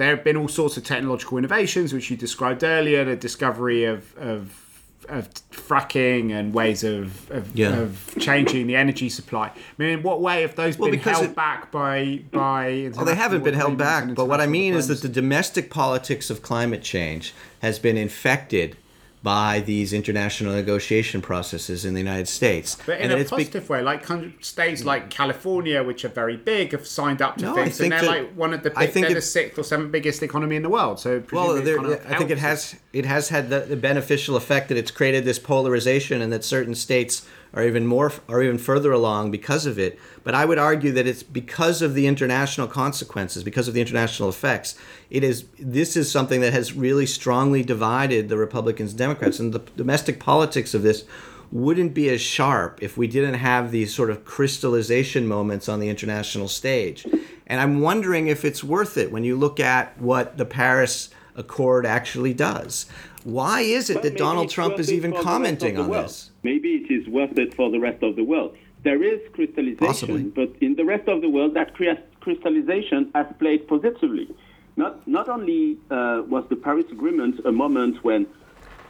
There 0.00 0.16
have 0.16 0.24
been 0.24 0.38
all 0.38 0.48
sorts 0.48 0.78
of 0.78 0.84
technological 0.84 1.36
innovations, 1.36 1.92
which 1.92 2.10
you 2.10 2.16
described 2.16 2.64
earlier, 2.64 3.04
the 3.04 3.16
discovery 3.16 3.84
of, 3.84 4.16
of 4.16 4.66
of 5.10 5.28
fracking 5.50 6.32
and 6.32 6.54
ways 6.54 6.84
of 6.84 7.30
of, 7.30 7.54
yeah. 7.54 7.76
of, 7.76 8.14
changing 8.18 8.66
the 8.66 8.76
energy 8.76 9.10
supply. 9.10 9.48
I 9.48 9.52
mean, 9.76 9.90
in 9.90 10.02
what 10.02 10.22
way 10.22 10.40
have 10.40 10.54
those 10.54 10.78
well, 10.78 10.90
been 10.90 11.00
held 11.00 11.24
it, 11.26 11.34
back 11.34 11.70
by 11.70 12.22
by? 12.30 12.90
Well, 12.94 13.04
they 13.04 13.14
haven't 13.14 13.44
been 13.44 13.52
held 13.52 13.76
back. 13.76 14.14
But 14.14 14.24
what 14.24 14.40
I 14.40 14.46
mean 14.46 14.72
is 14.72 14.88
that 14.88 15.02
the 15.02 15.08
domestic 15.08 15.68
politics 15.68 16.30
of 16.30 16.40
climate 16.40 16.82
change 16.82 17.34
has 17.60 17.78
been 17.78 17.98
infected 17.98 18.78
by 19.22 19.60
these 19.60 19.92
international 19.92 20.54
negotiation 20.54 21.20
processes 21.20 21.84
in 21.84 21.92
the 21.92 22.00
United 22.00 22.26
States. 22.26 22.78
But 22.86 23.00
in 23.00 23.10
and 23.10 23.20
a 23.20 23.24
positive 23.24 23.66
be- 23.68 23.72
way, 23.74 23.82
like 23.82 24.06
states 24.40 24.84
like 24.84 25.10
California, 25.10 25.82
which 25.82 26.04
are 26.06 26.08
very 26.08 26.36
big, 26.36 26.72
have 26.72 26.86
signed 26.86 27.20
up 27.20 27.36
to 27.36 27.46
no, 27.46 27.54
things, 27.54 27.80
and 27.80 27.92
they're 27.92 28.00
that, 28.00 28.08
like 28.08 28.32
one 28.32 28.54
of 28.54 28.62
the 28.62 28.70
big, 28.70 28.78
I 28.78 28.86
think 28.86 29.06
they're 29.06 29.14
the 29.14 29.20
sixth 29.20 29.58
or 29.58 29.62
seventh 29.62 29.92
biggest 29.92 30.22
economy 30.22 30.56
in 30.56 30.62
the 30.62 30.70
world. 30.70 31.00
So 31.00 31.22
well, 31.32 31.58
I 31.58 32.16
think 32.16 32.30
it 32.30 32.38
has 32.38 32.76
it 32.92 33.04
has 33.04 33.28
had 33.28 33.50
the, 33.50 33.60
the 33.60 33.76
beneficial 33.76 34.36
effect 34.36 34.68
that 34.70 34.78
it's 34.78 34.90
created 34.90 35.24
this 35.24 35.38
polarization, 35.38 36.22
and 36.22 36.32
that 36.32 36.42
certain 36.42 36.74
states 36.74 37.26
are 37.52 37.64
even 37.64 37.86
more 37.86 38.12
are 38.28 38.42
even 38.42 38.58
further 38.58 38.92
along 38.92 39.30
because 39.30 39.66
of 39.66 39.78
it. 39.78 39.98
But 40.22 40.34
I 40.34 40.44
would 40.44 40.58
argue 40.58 40.92
that 40.92 41.06
it's 41.06 41.22
because 41.22 41.82
of 41.82 41.94
the 41.94 42.06
international 42.06 42.66
consequences, 42.66 43.42
because 43.42 43.68
of 43.68 43.74
the 43.74 43.80
international 43.80 44.28
effects. 44.28 44.76
It 45.10 45.24
is 45.24 45.46
this 45.58 45.96
is 45.96 46.10
something 46.10 46.40
that 46.40 46.52
has 46.52 46.72
really 46.72 47.06
strongly 47.06 47.62
divided 47.62 48.28
the 48.28 48.36
Republicans 48.36 48.92
and 48.92 48.98
Democrats, 48.98 49.40
and 49.40 49.52
the 49.52 49.60
domestic 49.76 50.20
politics 50.20 50.74
of 50.74 50.82
this 50.82 51.04
wouldn't 51.52 51.94
be 51.94 52.08
as 52.08 52.20
sharp 52.20 52.78
if 52.80 52.96
we 52.96 53.08
didn't 53.08 53.34
have 53.34 53.70
these 53.70 53.92
sort 53.92 54.10
of 54.10 54.24
crystallization 54.24 55.26
moments 55.26 55.68
on 55.68 55.80
the 55.80 55.88
international 55.88 56.46
stage. 56.46 57.04
And 57.46 57.60
I'm 57.60 57.80
wondering 57.80 58.28
if 58.28 58.44
it's 58.44 58.62
worth 58.62 58.96
it 58.96 59.10
when 59.10 59.24
you 59.24 59.36
look 59.36 59.58
at 59.58 60.00
what 60.00 60.38
the 60.38 60.44
Paris 60.44 61.10
Accord 61.34 61.84
actually 61.84 62.34
does. 62.34 62.86
Why 63.24 63.62
is 63.62 63.90
it 63.90 63.94
but 63.94 64.02
that 64.04 64.16
Donald 64.16 64.50
Trump 64.50 64.78
is 64.78 64.92
even 64.92 65.12
commenting 65.12 65.76
on 65.76 65.90
this? 65.90 66.29
Maybe 66.42 66.70
it 66.76 66.90
is 66.90 67.06
worth 67.08 67.38
it 67.38 67.54
for 67.54 67.70
the 67.70 67.78
rest 67.78 68.02
of 68.02 68.16
the 68.16 68.24
world. 68.24 68.56
There 68.82 69.02
is 69.02 69.20
crystallization, 69.34 69.86
Possibly. 69.86 70.22
but 70.24 70.50
in 70.60 70.74
the 70.76 70.84
rest 70.84 71.06
of 71.08 71.20
the 71.20 71.28
world, 71.28 71.54
that 71.54 71.74
crystallization 72.20 73.10
has 73.14 73.26
played 73.38 73.68
positively. 73.68 74.28
Not, 74.76 75.06
not 75.06 75.28
only 75.28 75.76
uh, 75.90 76.22
was 76.26 76.44
the 76.48 76.56
Paris 76.56 76.86
Agreement 76.90 77.40
a 77.44 77.52
moment 77.52 78.02
when 78.02 78.26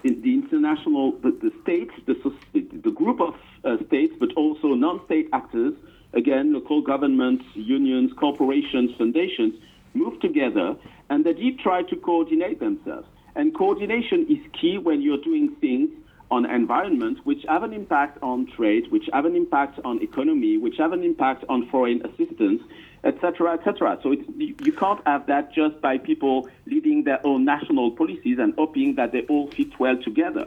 in 0.05 0.23
the 0.23 0.33
international, 0.35 1.13
the, 1.19 1.31
the 1.31 1.53
states, 1.63 1.93
the, 2.07 2.15
the 2.55 2.91
group 2.91 3.21
of 3.21 3.35
uh, 3.65 3.77
states, 3.87 4.15
but 4.19 4.33
also 4.35 4.69
non-state 4.69 5.29
actors, 5.33 5.75
again, 6.13 6.53
local 6.53 6.81
governments, 6.81 7.45
unions, 7.55 8.13
corporations, 8.15 8.91
foundations, 8.97 9.55
moved 9.95 10.21
together 10.23 10.77
and 11.11 11.25
they 11.25 11.33
did 11.33 11.59
try 11.59 11.83
to 11.83 11.97
coordinate 11.97 12.61
themselves. 12.61 13.07
And 13.35 13.55
coordination 13.55 14.27
is 14.29 14.39
key 14.53 14.79
when 14.79 15.03
you're 15.03 15.23
doing 15.23 15.55
things 15.57 15.91
on 16.31 16.49
environment 16.49 17.19
which 17.25 17.45
have 17.49 17.63
an 17.63 17.73
impact 17.73 18.19
on 18.23 18.47
trade, 18.47 18.91
which 18.91 19.09
have 19.13 19.25
an 19.25 19.35
impact 19.35 19.81
on 19.85 20.03
economy, 20.03 20.57
which 20.57 20.77
have 20.79 20.93
an 20.93 21.03
impact 21.03 21.45
on 21.49 21.69
foreign 21.69 22.05
assistance, 22.07 22.63
etc., 23.05 23.55
etc. 23.55 23.99
So 24.03 24.13
you 24.37 24.73
can't 24.73 25.01
have 25.07 25.27
that 25.27 25.53
just 25.53 25.81
by 25.81 25.99
people 25.99 26.49
leading 26.67 27.05
their 27.05 27.25
own 27.27 27.45
national 27.45 27.93
policies 27.93 28.39
and 28.39 28.55
hoping 28.57 28.95
that 28.97 29.13
they 29.13 29.23
all 29.23 29.51
fit 29.51 29.79
well 29.81 29.97
together. 29.97 30.47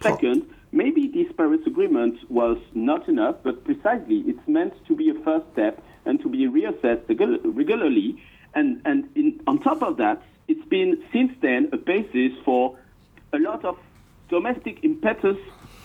Second, 0.00 0.48
maybe 0.70 1.08
this 1.08 1.32
Paris 1.36 1.60
Agreement 1.66 2.30
was 2.30 2.58
not 2.74 3.08
enough, 3.08 3.36
but 3.42 3.64
precisely 3.64 4.22
it's 4.26 4.46
meant 4.46 4.74
to 4.86 4.94
be 4.94 5.08
a 5.08 5.14
first 5.14 5.46
step 5.52 5.82
and 6.04 6.20
to 6.20 6.28
be 6.28 6.46
reassessed 6.46 7.08
regularly. 7.56 8.22
And, 8.54 8.82
and 8.84 9.08
in, 9.16 9.40
on 9.46 9.60
top 9.60 9.82
of 9.82 9.96
that, 9.96 10.22
it's 10.46 10.64
been 10.68 11.02
since 11.12 11.32
then 11.40 11.70
a 11.72 11.76
basis 11.76 12.32
for 12.44 12.78
a 13.32 13.38
lot 13.38 13.64
of 13.64 13.78
domestic 14.34 14.82
impetus, 14.82 15.36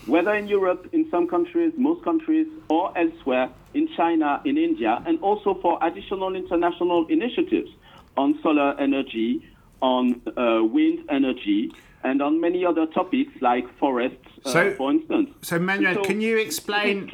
whether 0.08 0.34
in 0.34 0.48
Europe, 0.48 0.90
in 0.92 1.08
some 1.12 1.28
countries, 1.28 1.72
most 1.78 2.04
countries, 2.04 2.48
or 2.68 2.86
elsewhere, 2.98 3.48
in 3.76 3.88
China, 3.96 4.42
in 4.44 4.58
India, 4.58 5.04
and 5.06 5.20
also 5.22 5.54
for 5.62 5.78
additional 5.84 6.36
international 6.36 7.06
initiatives 7.10 7.70
on 8.18 8.40
solar 8.42 8.72
energy, 8.80 9.46
on 9.82 10.20
uh, 10.36 10.64
wind 10.64 10.98
energy, 11.10 11.72
and 12.04 12.24
on 12.24 12.42
many 12.42 12.66
other 12.66 12.88
topics 12.88 13.32
like 13.40 13.66
forests, 13.78 14.18
uh, 14.46 14.52
so, 14.52 14.74
for 14.80 14.90
instance. 14.90 15.30
So, 15.44 15.60
Manuel, 15.60 15.94
so, 15.96 16.04
can 16.04 16.20
you 16.20 16.38
explain? 16.40 17.08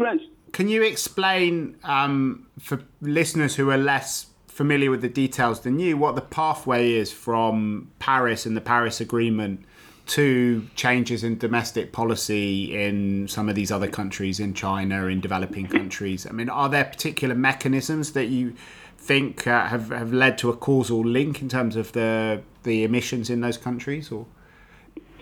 Can 0.54 0.70
you 0.70 0.84
explain 0.84 1.75
um, 1.84 2.48
for 2.60 2.80
listeners 3.01 3.58
who 3.58 3.70
are 3.72 3.77
less 3.94 4.27
familiar 4.48 4.89
with 4.89 5.01
the 5.01 5.10
details 5.10 5.60
than 5.65 5.80
you 5.80 5.98
what 5.98 6.15
the 6.15 6.22
pathway 6.22 6.94
is 6.94 7.12
from 7.12 7.92
Paris 8.00 8.46
and 8.46 8.56
the 8.56 8.62
Paris 8.62 9.01
Agreement 9.01 9.65
to 10.07 10.67
changes 10.75 11.24
in 11.24 11.38
domestic 11.38 11.91
policy 11.91 12.75
in 12.75 13.27
some 13.27 13.50
of 13.50 13.55
these 13.55 13.71
other 13.71 13.88
countries, 13.88 14.39
in 14.39 14.53
China, 14.53 15.07
in 15.07 15.19
developing 15.19 15.67
countries? 15.67 16.27
I 16.27 16.31
mean, 16.31 16.50
are 16.50 16.69
there 16.69 16.85
particular 16.85 17.35
mechanisms 17.35 18.12
that 18.12 18.27
you 18.27 18.53
think 18.97 19.47
uh, 19.47 19.67
have, 19.67 19.89
have 19.89 20.13
led 20.13 20.38
to 20.39 20.50
a 20.50 20.55
causal 20.55 21.03
link 21.03 21.41
in 21.41 21.50
terms 21.50 21.75
of 21.75 21.91
the 21.91 22.41
the 22.63 22.83
emissions 22.83 23.29
in 23.29 23.41
those 23.41 23.57
countries, 23.57 24.12
or? 24.12 24.25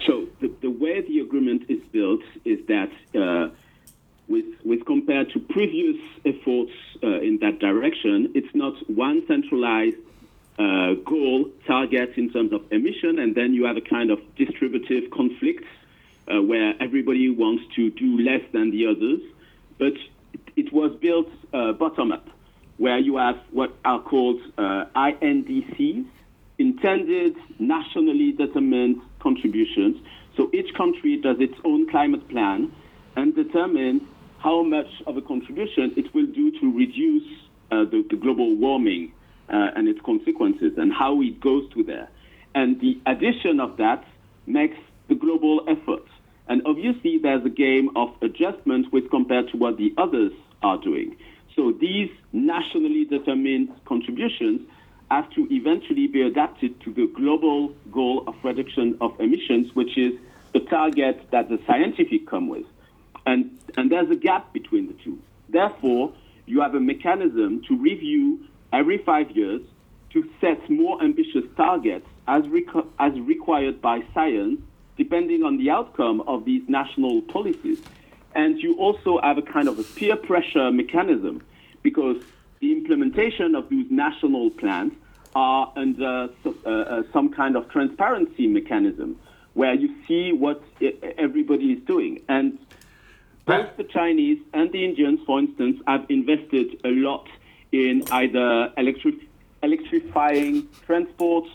So 0.07 0.27
the, 0.41 0.51
the 0.61 0.69
way 0.69 1.01
the 1.01 1.19
agreement 1.19 1.63
is 1.69 1.81
built 1.91 2.21
is 2.45 2.59
that 2.67 2.91
uh, 3.15 3.49
with, 4.27 4.45
with 4.63 4.85
compared 4.85 5.31
to 5.31 5.39
previous 5.39 5.97
efforts 6.25 6.71
uh, 7.03 7.19
in 7.19 7.39
that 7.41 7.59
direction, 7.59 8.31
it's 8.33 8.53
not 8.53 8.73
one 8.89 9.23
centralized 9.27 9.97
uh, 10.59 10.93
goal 11.05 11.49
targets 11.65 12.13
in 12.17 12.31
terms 12.31 12.53
of 12.53 12.61
emission, 12.71 13.19
and 13.19 13.35
then 13.35 13.53
you 13.53 13.65
have 13.65 13.77
a 13.77 13.81
kind 13.81 14.11
of 14.11 14.19
distributive 14.35 15.09
conflict 15.11 15.63
uh, 16.27 16.41
where 16.41 16.73
everybody 16.81 17.29
wants 17.29 17.63
to 17.75 17.89
do 17.91 18.19
less 18.19 18.41
than 18.51 18.71
the 18.71 18.87
others. 18.87 19.21
But 19.77 19.93
it, 20.33 20.41
it 20.55 20.73
was 20.73 20.95
built 21.01 21.27
uh, 21.53 21.73
bottom 21.73 22.11
up, 22.11 22.27
where 22.77 22.99
you 22.99 23.17
have 23.17 23.37
what 23.51 23.73
are 23.83 24.01
called 24.01 24.41
uh, 24.57 24.85
INDCs, 24.95 26.05
intended 26.57 27.35
nationally 27.59 28.31
determined 28.31 29.01
contributions. 29.19 29.97
So 30.37 30.49
each 30.53 30.73
country 30.75 31.17
does 31.17 31.37
its 31.39 31.55
own 31.63 31.89
climate 31.89 32.27
plan 32.29 32.71
and 33.15 33.35
determines 33.35 34.01
how 34.39 34.63
much 34.63 34.87
of 35.07 35.17
a 35.17 35.21
contribution 35.21 35.93
it 35.95 36.13
will 36.13 36.25
do 36.25 36.51
to 36.59 36.77
reduce 36.77 37.27
uh, 37.71 37.85
the, 37.85 38.05
the, 38.09 38.17
global 38.17 38.55
warming 38.55 39.13
uh, 39.53 39.71
and 39.75 39.87
its 39.87 39.99
consequences 40.01 40.73
and 40.77 40.91
how 40.91 41.21
it 41.21 41.39
goes 41.39 41.71
to 41.73 41.83
there. 41.83 42.09
And 42.55 42.79
the 42.81 42.99
addition 43.05 43.59
of 43.59 43.77
that 43.77 44.03
makes 44.47 44.77
the 45.07 45.15
global 45.15 45.63
effort. 45.67 46.07
And 46.47 46.61
obviously, 46.65 47.19
there's 47.19 47.45
a 47.45 47.49
game 47.49 47.89
of 47.95 48.09
adjustment 48.21 48.91
with 48.91 49.09
compared 49.09 49.49
to 49.49 49.57
what 49.57 49.77
the 49.77 49.93
others 49.97 50.33
are 50.61 50.77
doing. 50.77 51.15
So 51.55 51.71
these 51.71 52.09
nationally 52.31 53.05
determined 53.05 53.69
contributions 53.85 54.61
have 55.11 55.29
to 55.31 55.47
eventually 55.51 56.07
be 56.07 56.23
adapted 56.23 56.81
to 56.81 56.91
the 56.91 57.07
global 57.15 57.69
goal 57.91 58.23
of 58.25 58.35
reduction 58.43 58.97
of 59.01 59.19
emissions, 59.19 59.75
which 59.75 59.97
is 59.97 60.13
the 60.53 60.61
target 60.61 61.29
that 61.31 61.49
the 61.49 61.59
scientific 61.67 62.27
come 62.27 62.49
with. 62.49 62.65
And, 63.25 63.57
and 63.77 63.91
there's 63.91 64.09
a 64.09 64.15
gap 64.15 64.51
between 64.51 64.87
the 64.87 64.93
two. 65.03 65.19
Therefore, 65.49 66.13
you 66.45 66.61
have 66.61 66.75
a 66.75 66.79
mechanism 66.79 67.61
to 67.67 67.77
review 67.77 68.39
every 68.73 68.97
five 68.97 69.31
years 69.31 69.61
to 70.09 70.29
set 70.41 70.69
more 70.69 71.01
ambitious 71.01 71.43
targets 71.55 72.05
as, 72.27 72.43
reco- 72.43 72.87
as 72.99 73.13
required 73.21 73.81
by 73.81 74.03
science, 74.13 74.59
depending 74.97 75.43
on 75.43 75.57
the 75.57 75.69
outcome 75.69 76.21
of 76.21 76.43
these 76.45 76.67
national 76.67 77.21
policies. 77.21 77.79
And 78.35 78.59
you 78.59 78.75
also 78.77 79.19
have 79.21 79.37
a 79.37 79.41
kind 79.41 79.67
of 79.67 79.79
a 79.79 79.83
peer 79.83 80.15
pressure 80.15 80.71
mechanism 80.71 81.43
because 81.83 82.21
the 82.59 82.71
implementation 82.71 83.55
of 83.55 83.69
these 83.69 83.89
national 83.91 84.49
plans 84.51 84.93
are 85.35 85.71
under 85.75 86.29
uh, 86.45 86.49
uh, 86.65 87.03
some 87.11 87.29
kind 87.29 87.55
of 87.55 87.69
transparency 87.69 88.47
mechanism 88.47 89.19
where 89.53 89.73
you 89.73 89.93
see 90.07 90.31
what 90.31 90.63
everybody 91.17 91.73
is 91.73 91.83
doing. 91.83 92.21
And 92.27 92.57
both 93.45 93.77
the 93.77 93.83
Chinese 93.83 94.39
and 94.53 94.71
the 94.71 94.83
Indians, 94.83 95.19
for 95.25 95.39
instance, 95.39 95.81
have 95.85 96.05
invested 96.09 96.79
a 96.83 96.89
lot 96.89 97.27
in 97.73 98.03
either 98.11 98.71
electri- 98.77 99.25
electrifying 99.63 100.67
transport 100.85 101.45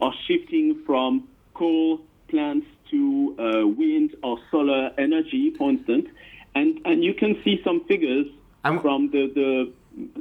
or 0.00 0.12
shifting 0.26 0.82
from 0.84 1.26
coal 1.54 2.00
plants 2.28 2.66
to 2.90 3.34
uh, 3.38 3.66
wind 3.66 4.14
or 4.22 4.38
solar 4.50 4.90
energy, 4.98 5.52
for 5.56 5.70
instance. 5.70 6.08
And, 6.54 6.80
and 6.84 7.02
you 7.04 7.14
can 7.14 7.40
see 7.44 7.60
some 7.64 7.84
figures 7.84 8.26
And- 8.64 8.82
from 8.82 9.10
the, 9.10 9.30
the 9.34 9.72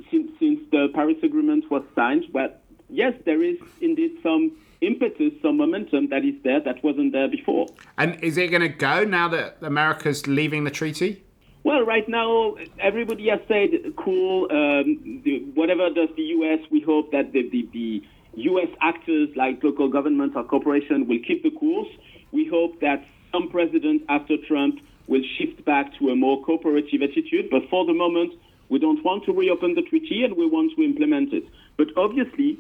since, 0.10 0.32
since 0.40 0.60
the 0.72 0.90
Paris 0.94 1.18
Agreement 1.24 1.70
was 1.70 1.84
signed. 1.96 2.26
But 2.32 2.62
yes, 2.90 3.14
there 3.26 3.44
is 3.44 3.58
indeed 3.82 4.18
some 4.24 4.52
impetus, 4.82 5.34
some 5.42 5.58
momentum 5.58 6.10
that 6.10 6.24
is 6.24 6.36
there 6.44 6.60
that 6.62 6.84
wasn't 6.84 7.12
there 7.14 7.28
before. 7.28 7.68
And 7.98 8.24
is 8.24 8.38
it 8.38 8.50
going 8.50 8.62
to 8.62 8.70
go 8.70 9.04
now 9.04 9.28
that 9.30 9.58
America's 9.62 10.28
leaving 10.28 10.64
the 10.64 10.72
treaty? 10.72 11.24
Well, 11.68 11.82
right 11.82 12.08
now, 12.08 12.56
everybody 12.80 13.28
has 13.28 13.42
said, 13.50 13.94
cool, 13.98 14.48
um, 14.50 15.22
the, 15.26 15.44
whatever 15.54 15.90
does 15.90 16.08
the 16.16 16.22
U.S., 16.40 16.60
we 16.72 16.80
hope 16.80 17.12
that 17.12 17.34
the, 17.34 17.50
the, 17.50 17.68
the 17.74 18.04
U.S. 18.36 18.70
actors 18.80 19.28
like 19.36 19.62
local 19.62 19.90
governments 19.90 20.38
or 20.38 20.46
corporations 20.46 21.10
will 21.10 21.20
keep 21.28 21.44
the 21.44 21.52
course. 21.52 21.90
We 22.32 22.48
hope 22.48 22.80
that 22.80 23.04
some 23.34 23.50
president 23.50 24.04
after 24.08 24.38
Trump 24.48 24.80
will 25.08 25.24
shift 25.38 25.66
back 25.66 25.94
to 26.00 26.12
a 26.12 26.16
more 26.16 26.42
cooperative 26.46 27.02
attitude. 27.02 27.50
But 27.52 27.64
for 27.70 27.86
the 27.86 27.94
moment, 27.94 28.36
we 28.70 28.80
don't 28.80 29.04
want 29.04 29.26
to 29.26 29.34
reopen 29.34 29.76
the 29.76 29.82
treaty 29.82 30.24
and 30.24 30.38
we 30.38 30.48
want 30.48 30.72
to 30.78 30.84
implement 30.84 31.34
it. 31.34 31.44
But 31.76 31.88
obviously, 31.98 32.60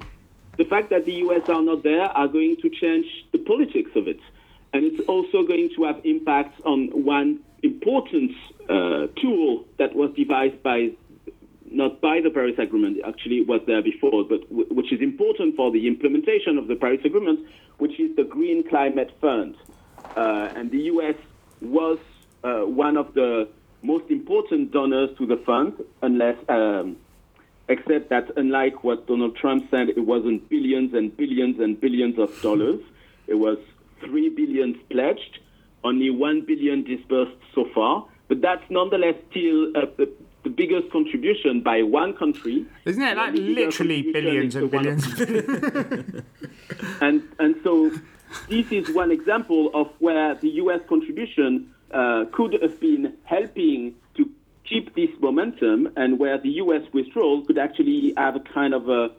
the 0.57 0.65
fact 0.65 0.89
that 0.89 1.05
the 1.05 1.13
US 1.27 1.47
are 1.47 1.61
not 1.61 1.81
there 1.81 2.03
are 2.03 2.27
going 2.27 2.57
to 2.57 2.69
change 2.69 3.05
the 3.31 3.37
politics 3.37 3.91
of 3.95 4.09
it. 4.09 4.19
And 4.73 4.83
it's 4.83 4.99
also 5.07 5.43
going 5.43 5.69
to 5.77 5.85
have 5.85 6.01
impacts 6.03 6.59
on 6.65 6.89
one 7.05 7.39
important 7.63 8.31
uh, 8.69 9.07
tool 9.21 9.65
that 9.77 9.95
was 9.95 10.13
devised 10.15 10.61
by, 10.63 10.91
not 11.71 12.01
by 12.01 12.21
the 12.21 12.29
Paris 12.29 12.55
Agreement, 12.57 12.97
actually 13.05 13.41
was 13.41 13.61
there 13.67 13.81
before, 13.81 14.23
but 14.23 14.41
w- 14.49 14.67
which 14.69 14.91
is 14.91 15.01
important 15.01 15.55
for 15.55 15.71
the 15.71 15.87
implementation 15.87 16.57
of 16.57 16.67
the 16.67 16.75
Paris 16.75 17.01
Agreement, 17.05 17.39
which 17.77 17.99
is 17.99 18.15
the 18.15 18.23
Green 18.23 18.67
Climate 18.67 19.11
Fund. 19.21 19.55
Uh, 20.15 20.49
and 20.55 20.71
the 20.71 20.83
US 20.93 21.15
was 21.61 21.99
uh, 22.43 22.61
one 22.61 22.97
of 22.97 23.13
the 23.13 23.47
most 23.81 24.09
important 24.09 24.71
donors 24.71 25.15
to 25.17 25.25
the 25.25 25.37
fund, 25.37 25.73
unless 26.01 26.37
um, 26.49 26.97
except 27.69 28.09
that 28.09 28.31
unlike 28.37 28.83
what 28.83 29.07
Donald 29.07 29.35
Trump 29.35 29.69
said, 29.69 29.89
it 29.89 30.05
wasn't 30.05 30.47
billions 30.49 30.93
and 30.93 31.15
billions 31.15 31.59
and 31.59 31.79
billions 31.79 32.17
of 32.17 32.41
dollars. 32.41 32.79
It 33.27 33.35
was 33.35 33.57
three 33.99 34.29
billion 34.29 34.79
pledged, 34.89 35.39
only 35.83 36.09
one 36.09 36.41
billion 36.41 36.83
disbursed 36.83 37.37
so 37.53 37.65
far. 37.73 38.05
But 38.27 38.41
that's 38.41 38.63
nonetheless 38.69 39.15
still 39.31 39.69
uh, 39.75 39.85
the, 39.97 40.11
the 40.43 40.49
biggest 40.49 40.91
contribution 40.91 41.61
by 41.61 41.81
one 41.83 42.13
country. 42.15 42.65
Isn't 42.85 43.01
it 43.01 43.17
like 43.17 43.33
literally 43.33 44.11
billions 44.11 44.55
and 44.55 44.69
billions? 44.69 45.05
and 47.01 47.23
and 47.39 47.55
so 47.63 47.91
this 48.49 48.71
is 48.71 48.93
one 48.93 49.11
example 49.11 49.71
of 49.73 49.89
where 49.99 50.35
the 50.35 50.49
U.S. 50.63 50.81
contribution 50.87 51.73
uh, 51.91 52.25
could 52.31 52.53
have 52.61 52.79
been 52.79 53.13
helping 53.23 53.95
to 54.15 54.29
keep 54.65 54.93
this 54.95 55.09
momentum, 55.19 55.89
and 55.95 56.19
where 56.19 56.37
the 56.37 56.49
U.S. 56.63 56.81
withdrawal 56.91 57.45
could 57.45 57.57
actually 57.57 58.13
have 58.17 58.35
a 58.35 58.41
kind 58.41 58.73
of 58.73 58.89
a, 58.89 59.11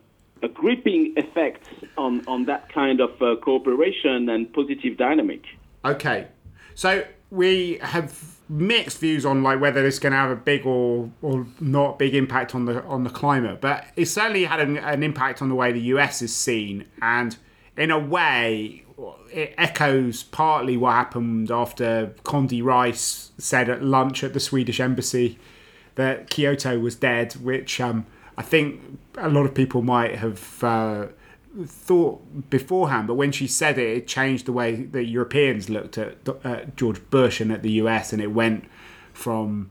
a 0.43 0.49
gripping 0.49 1.15
effect 1.17 1.67
on 1.97 2.27
on 2.27 2.45
that 2.45 2.69
kind 2.69 3.01
of 3.01 3.11
uh, 3.23 3.37
cooperation 3.37 4.29
and 4.29 4.53
positive 4.53 4.97
dynamic. 4.99 5.45
Okay, 5.85 6.29
so 6.75 7.05
we 7.31 7.79
have 7.83 8.38
mixed 8.49 8.99
views 8.99 9.27
on 9.27 9.43
like 9.43 9.61
whether 9.61 9.87
it's 9.87 9.99
going 9.99 10.13
to 10.13 10.17
have 10.17 10.31
a 10.31 10.37
big 10.37 10.65
or 10.65 11.11
or 11.23 11.47
not 11.61 11.99
big 11.99 12.15
impact 12.15 12.55
on 12.55 12.65
the 12.65 12.83
on 12.85 13.05
the 13.05 13.11
climate, 13.11 13.61
but 13.61 13.85
it 13.97 14.07
certainly 14.07 14.45
had 14.45 14.61
an, 14.61 14.79
an 14.79 15.03
impact 15.03 15.43
on 15.43 15.49
the 15.49 15.55
way 15.55 15.73
the 15.73 15.81
US 15.81 16.23
is 16.23 16.35
seen, 16.35 16.87
and 17.03 17.37
in 17.77 17.91
a 17.91 17.99
way, 17.99 18.85
it 19.33 19.55
echoes 19.57 20.25
partly 20.25 20.77
what 20.77 20.93
happened 20.93 21.51
after 21.51 22.15
Condi 22.25 22.63
Rice 22.63 23.31
said 23.39 23.69
at 23.69 23.83
lunch 23.83 24.25
at 24.25 24.33
the 24.33 24.41
Swedish 24.41 24.81
embassy 24.81 25.39
that 25.95 26.31
Kyoto 26.31 26.79
was 26.79 26.97
dead, 26.97 27.35
which 27.35 27.81
um, 27.81 28.07
I 28.37 28.43
think 28.43 28.81
a 29.17 29.29
lot 29.29 29.47
of 29.47 29.55
people 29.55 29.83
might 29.83 30.17
have. 30.17 30.65
Uh, 30.65 31.07
thought 31.67 32.51
beforehand, 32.51 33.09
but 33.09 33.15
when 33.15 33.33
she 33.33 33.47
said 33.47 33.79
it, 33.79 33.97
it 33.97 34.07
changed 34.07 34.47
the 34.47 34.53
way 34.53 34.75
that 34.75 35.05
Europeans 35.05 35.69
looked 35.69 35.99
at 35.99 36.17
uh, 36.45 36.61
George 36.77 37.01
Bush 37.11 37.41
and 37.41 37.53
at 37.53 37.63
the 37.63 37.73
US, 37.73 38.13
and 38.13 38.23
it 38.23 38.33
went 38.33 38.65
from 39.13 39.71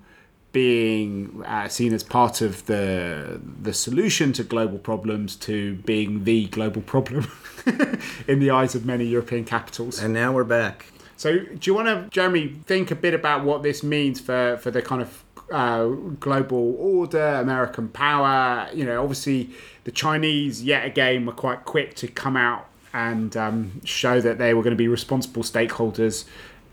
being 0.51 1.43
uh, 1.45 1.67
seen 1.67 1.93
as 1.93 2.03
part 2.03 2.41
of 2.41 2.65
the 2.65 3.39
the 3.61 3.73
solution 3.73 4.33
to 4.33 4.43
global 4.43 4.79
problems 4.79 5.35
to 5.35 5.75
being 5.75 6.23
the 6.23 6.45
global 6.47 6.81
problem 6.81 7.31
in 8.27 8.39
the 8.39 8.49
eyes 8.49 8.73
of 8.73 8.85
many 8.85 9.05
European 9.05 9.45
capitals. 9.45 10.01
And 10.01 10.13
now 10.13 10.33
we're 10.33 10.43
back. 10.43 10.87
So, 11.17 11.39
do 11.39 11.59
you 11.63 11.73
want 11.73 11.87
to, 11.87 12.07
Jeremy, 12.11 12.55
think 12.67 12.91
a 12.91 12.95
bit 12.95 13.15
about 13.15 13.43
what 13.43 13.63
this 13.63 13.81
means 13.81 14.19
for, 14.19 14.57
for 14.57 14.69
the 14.69 14.83
kind 14.83 15.01
of 15.01 15.23
uh, 15.51 15.87
global 16.19 16.75
order, 16.77 17.25
American 17.25 17.89
power? 17.89 18.69
You 18.71 18.85
know, 18.85 19.01
obviously, 19.01 19.49
the 19.87 19.91
Chinese, 19.93 20.61
yet 20.61 20.85
again, 20.85 21.25
were 21.25 21.31
quite 21.31 21.63
quick 21.63 21.95
to 21.95 22.09
come 22.09 22.35
out 22.35 22.67
and 22.91 23.37
um, 23.37 23.81
show 23.85 24.19
that 24.19 24.37
they 24.37 24.53
were 24.53 24.61
going 24.61 24.75
to 24.75 24.77
be 24.77 24.89
responsible 24.89 25.43
stakeholders. 25.43 26.25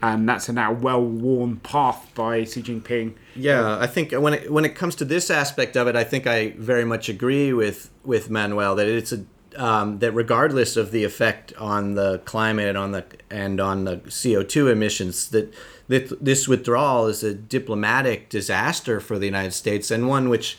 And 0.03 0.29
that's 0.29 0.49
a 0.49 0.53
now 0.53 0.73
well 0.73 1.01
worn 1.01 1.59
path 1.59 2.11
by 2.17 2.43
Xi 2.43 2.61
Jinping. 2.61 3.15
Yeah, 3.37 3.79
I 3.79 3.87
think 3.87 4.11
when 4.11 4.35
it, 4.35 4.53
when 4.53 4.65
it 4.65 4.75
comes 4.75 4.97
to 4.97 5.05
this 5.05 5.31
aspect 5.31 5.77
of 5.77 5.87
it, 5.87 5.95
I 5.95 6.03
think 6.03 6.27
I 6.27 6.55
very 6.59 6.85
much 6.85 7.09
agree 7.09 7.53
with 7.53 7.89
with 8.03 8.31
Manuel 8.31 8.75
that 8.75 8.89
it's 8.89 9.13
a 9.13 9.25
um, 9.57 10.01
that 10.01 10.11
regardless 10.11 10.77
of 10.77 10.91
the 10.91 11.05
effect 11.05 11.53
on 11.55 11.95
the 11.95 12.19
climate 12.25 12.75
on 12.75 12.91
the 12.91 13.05
and 13.31 13.61
on 13.61 13.85
the 13.85 13.99
CO 14.11 14.43
two 14.43 14.67
emissions, 14.67 15.29
that 15.29 15.55
that 15.87 16.23
this 16.23 16.49
withdrawal 16.49 17.07
is 17.07 17.23
a 17.23 17.33
diplomatic 17.33 18.29
disaster 18.29 18.99
for 18.99 19.21
the 19.21 19.27
United 19.27 19.53
States 19.53 19.93
and 19.93 20.09
one 20.09 20.29
which 20.29 20.59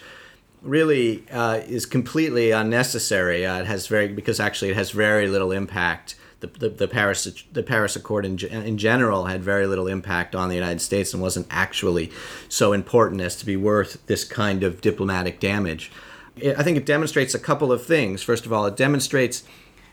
really 0.65 1.23
uh, 1.31 1.61
is 1.67 1.85
completely 1.85 2.51
unnecessary. 2.51 3.45
Uh, 3.45 3.59
it 3.59 3.65
has 3.67 3.87
very 3.87 4.07
because 4.07 4.39
actually 4.39 4.71
it 4.71 4.75
has 4.75 4.91
very 4.91 5.27
little 5.27 5.51
impact. 5.51 6.15
The, 6.41 6.47
the, 6.47 6.69
the 6.69 6.87
Paris 6.87 7.43
the 7.53 7.63
Paris 7.63 7.95
Accord 7.95 8.25
in, 8.25 8.37
in 8.39 8.77
general 8.77 9.25
had 9.25 9.41
very 9.41 9.67
little 9.67 9.87
impact 9.87 10.35
on 10.35 10.49
the 10.49 10.55
United 10.55 10.81
States 10.81 11.13
and 11.13 11.21
wasn't 11.21 11.47
actually 11.49 12.11
so 12.49 12.73
important 12.73 13.21
as 13.21 13.35
to 13.37 13.45
be 13.45 13.55
worth 13.55 14.05
this 14.07 14.23
kind 14.23 14.63
of 14.63 14.81
diplomatic 14.81 15.39
damage. 15.39 15.91
I 16.37 16.63
think 16.63 16.77
it 16.77 16.85
demonstrates 16.85 17.33
a 17.33 17.39
couple 17.39 17.71
of 17.71 17.85
things. 17.85 18.21
First 18.21 18.45
of 18.45 18.51
all, 18.51 18.65
it 18.65 18.75
demonstrates 18.75 19.43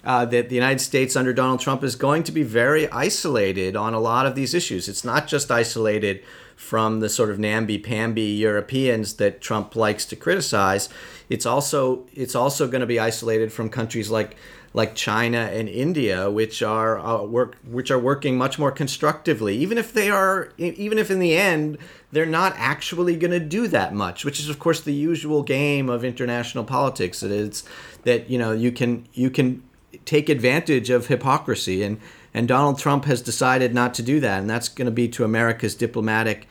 uh, 0.04 0.24
that 0.26 0.48
the 0.48 0.56
United 0.56 0.80
States 0.80 1.14
under 1.14 1.32
Donald 1.32 1.60
Trump 1.60 1.84
is 1.84 1.94
going 1.94 2.24
to 2.24 2.32
be 2.32 2.42
very 2.42 2.90
isolated 2.90 3.76
on 3.76 3.94
a 3.94 4.00
lot 4.00 4.26
of 4.26 4.34
these 4.34 4.52
issues. 4.52 4.88
It's 4.88 5.04
not 5.04 5.28
just 5.28 5.50
isolated 5.50 6.24
from 6.62 7.00
the 7.00 7.08
sort 7.08 7.28
of 7.28 7.38
namby-pamby 7.38 8.22
Europeans 8.22 9.14
that 9.14 9.40
Trump 9.40 9.74
likes 9.74 10.06
to 10.06 10.16
criticize. 10.16 10.88
It's 11.28 11.44
also 11.44 12.06
it's 12.14 12.34
also 12.36 12.68
going 12.68 12.80
to 12.80 12.86
be 12.86 13.00
isolated 13.00 13.52
from 13.52 13.68
countries 13.68 14.10
like 14.10 14.36
like 14.72 14.94
China 14.94 15.50
and 15.52 15.68
India, 15.68 16.30
which 16.30 16.62
are 16.62 16.98
uh, 16.98 17.24
work 17.24 17.56
which 17.68 17.90
are 17.90 17.98
working 17.98 18.38
much 18.38 18.58
more 18.58 18.70
constructively, 18.70 19.56
even 19.56 19.76
if 19.76 19.92
they 19.92 20.08
are 20.08 20.52
even 20.56 20.98
if 20.98 21.10
in 21.10 21.18
the 21.18 21.36
end 21.36 21.78
they're 22.12 22.24
not 22.24 22.54
actually 22.56 23.16
going 23.16 23.32
to 23.32 23.40
do 23.40 23.66
that 23.68 23.92
much, 23.92 24.24
which 24.24 24.38
is 24.38 24.48
of 24.48 24.58
course 24.58 24.80
the 24.80 24.94
usual 24.94 25.42
game 25.42 25.90
of 25.90 26.04
international 26.04 26.64
politics. 26.64 27.20
That 27.20 27.32
it's 27.32 27.64
that 28.04 28.30
you 28.30 28.38
know 28.38 28.52
you 28.52 28.70
can 28.70 29.06
you 29.12 29.30
can 29.30 29.62
take 30.04 30.28
advantage 30.28 30.90
of 30.90 31.08
hypocrisy 31.08 31.82
and 31.82 32.00
and 32.34 32.48
Donald 32.48 32.78
Trump 32.78 33.04
has 33.04 33.20
decided 33.20 33.74
not 33.74 33.92
to 33.94 34.02
do 34.02 34.20
that, 34.20 34.40
and 34.40 34.48
that's 34.48 34.68
going 34.68 34.86
to 34.86 34.92
be 34.92 35.08
to 35.08 35.24
America's 35.24 35.74
diplomatic 35.74 36.48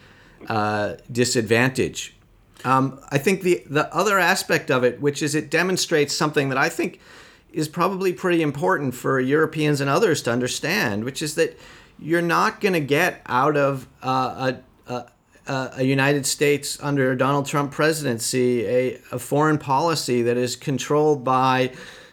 uh, 0.47 0.95
disadvantage. 1.11 2.15
Um, 2.63 2.99
I 3.09 3.17
think 3.17 3.41
the 3.41 3.63
the 3.69 3.93
other 3.93 4.19
aspect 4.19 4.69
of 4.69 4.83
it, 4.83 5.01
which 5.01 5.23
is 5.23 5.35
it 5.35 5.49
demonstrates 5.49 6.15
something 6.15 6.49
that 6.49 6.57
I 6.57 6.69
think 6.69 6.99
is 7.51 7.67
probably 7.67 8.13
pretty 8.13 8.41
important 8.41 8.95
for 8.95 9.19
Europeans 9.19 9.81
and 9.81 9.89
others 9.89 10.21
to 10.23 10.31
understand, 10.31 11.03
which 11.03 11.21
is 11.21 11.35
that 11.35 11.57
you're 11.99 12.21
not 12.21 12.61
going 12.61 12.73
to 12.73 12.79
get 12.79 13.21
out 13.25 13.57
of 13.57 13.87
uh, 14.01 14.53
a, 14.87 14.93
a, 15.47 15.71
a 15.77 15.83
United 15.83 16.25
States 16.25 16.81
under 16.81 17.15
Donald 17.15 17.45
Trump 17.45 17.71
presidency 17.71 18.65
a, 18.65 18.99
a 19.11 19.19
foreign 19.19 19.57
policy 19.57 20.21
that 20.21 20.37
is 20.37 20.55
controlled 20.55 21.23
by 21.23 21.71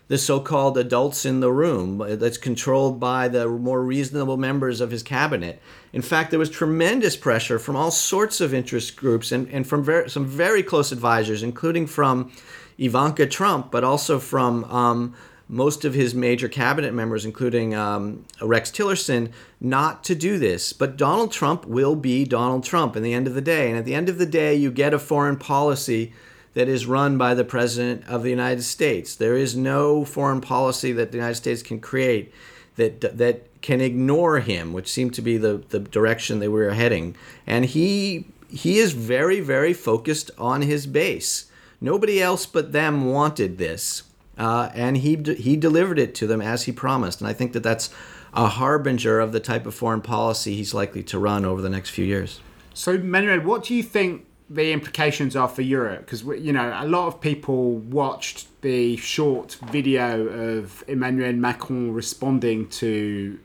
the 0.08 0.18
so-called 0.18 0.78
adults 0.78 1.24
in 1.24 1.40
the 1.40 1.52
room 1.52 1.98
that's 2.18 2.38
controlled 2.38 2.98
by 2.98 3.28
the 3.28 3.46
more 3.46 3.82
reasonable 3.82 4.38
members 4.38 4.80
of 4.80 4.90
his 4.90 5.02
cabinet. 5.02 5.60
In 5.92 6.02
fact, 6.02 6.30
there 6.30 6.38
was 6.38 6.50
tremendous 6.50 7.16
pressure 7.16 7.58
from 7.58 7.76
all 7.76 7.90
sorts 7.90 8.40
of 8.40 8.52
interest 8.52 8.96
groups 8.96 9.30
and, 9.32 9.48
and 9.48 9.66
from 9.66 9.86
some 10.08 10.26
very 10.26 10.62
close 10.62 10.92
advisors, 10.92 11.42
including 11.42 11.86
from 11.86 12.32
Ivanka 12.78 13.26
Trump, 13.26 13.70
but 13.70 13.84
also 13.84 14.18
from 14.18 14.64
um, 14.64 15.14
most 15.46 15.84
of 15.84 15.94
his 15.94 16.14
major 16.14 16.48
cabinet 16.48 16.94
members, 16.94 17.24
including 17.24 17.74
um, 17.74 18.24
Rex 18.40 18.70
Tillerson, 18.70 19.32
not 19.60 20.04
to 20.04 20.14
do 20.14 20.38
this. 20.38 20.72
But 20.72 20.96
Donald 20.96 21.32
Trump 21.32 21.66
will 21.66 21.96
be 21.96 22.24
Donald 22.24 22.64
Trump 22.64 22.96
in 22.96 23.02
the 23.02 23.14
end 23.14 23.26
of 23.26 23.34
the 23.34 23.40
day. 23.40 23.68
And 23.68 23.78
at 23.78 23.84
the 23.84 23.94
end 23.94 24.08
of 24.08 24.18
the 24.18 24.26
day, 24.26 24.54
you 24.54 24.70
get 24.70 24.94
a 24.94 24.98
foreign 24.98 25.36
policy 25.36 26.12
that 26.58 26.68
is 26.68 26.86
run 26.86 27.16
by 27.16 27.34
the 27.34 27.44
President 27.44 28.04
of 28.08 28.24
the 28.24 28.30
United 28.30 28.64
States. 28.64 29.14
There 29.14 29.36
is 29.36 29.54
no 29.54 30.04
foreign 30.04 30.40
policy 30.40 30.90
that 30.90 31.12
the 31.12 31.16
United 31.16 31.36
States 31.36 31.62
can 31.62 31.78
create 31.78 32.34
that 32.74 33.00
that 33.16 33.60
can 33.60 33.80
ignore 33.80 34.40
him, 34.40 34.72
which 34.72 34.88
seemed 34.88 35.14
to 35.14 35.22
be 35.22 35.36
the, 35.36 35.62
the 35.68 35.78
direction 35.78 36.40
they 36.40 36.48
were 36.48 36.72
heading. 36.72 37.14
And 37.46 37.64
he 37.64 38.26
he 38.48 38.80
is 38.80 38.90
very 38.92 39.38
very 39.38 39.72
focused 39.72 40.32
on 40.36 40.62
his 40.62 40.88
base. 40.88 41.48
Nobody 41.80 42.20
else 42.20 42.44
but 42.44 42.72
them 42.72 43.04
wanted 43.04 43.58
this, 43.58 44.02
uh, 44.36 44.70
and 44.74 44.96
he 44.96 45.14
he 45.38 45.56
delivered 45.56 46.00
it 46.00 46.12
to 46.16 46.26
them 46.26 46.42
as 46.42 46.64
he 46.64 46.72
promised. 46.72 47.20
And 47.20 47.30
I 47.30 47.34
think 47.34 47.52
that 47.52 47.62
that's 47.62 47.88
a 48.34 48.48
harbinger 48.48 49.20
of 49.20 49.30
the 49.30 49.38
type 49.38 49.64
of 49.64 49.76
foreign 49.76 50.00
policy 50.00 50.56
he's 50.56 50.74
likely 50.74 51.04
to 51.04 51.20
run 51.20 51.44
over 51.44 51.62
the 51.62 51.70
next 51.70 51.90
few 51.90 52.04
years. 52.04 52.40
So, 52.74 52.98
Manuel, 52.98 53.42
what 53.42 53.62
do 53.62 53.76
you 53.76 53.84
think 53.84 54.27
the 54.50 54.72
implications 54.72 55.36
are 55.36 55.48
for 55.48 55.62
Europe? 55.62 56.00
Because 56.00 56.22
you 56.22 56.52
know 56.52 56.76
a 56.78 56.86
lot 56.86 57.06
of 57.06 57.20
people 57.20 57.72
watched 57.72 58.48
the 58.62 58.96
short 58.96 59.58
video 59.70 60.26
of 60.26 60.84
Emmanuel 60.88 61.34
Macron 61.34 61.92
responding 61.92 62.68
to. 62.68 63.38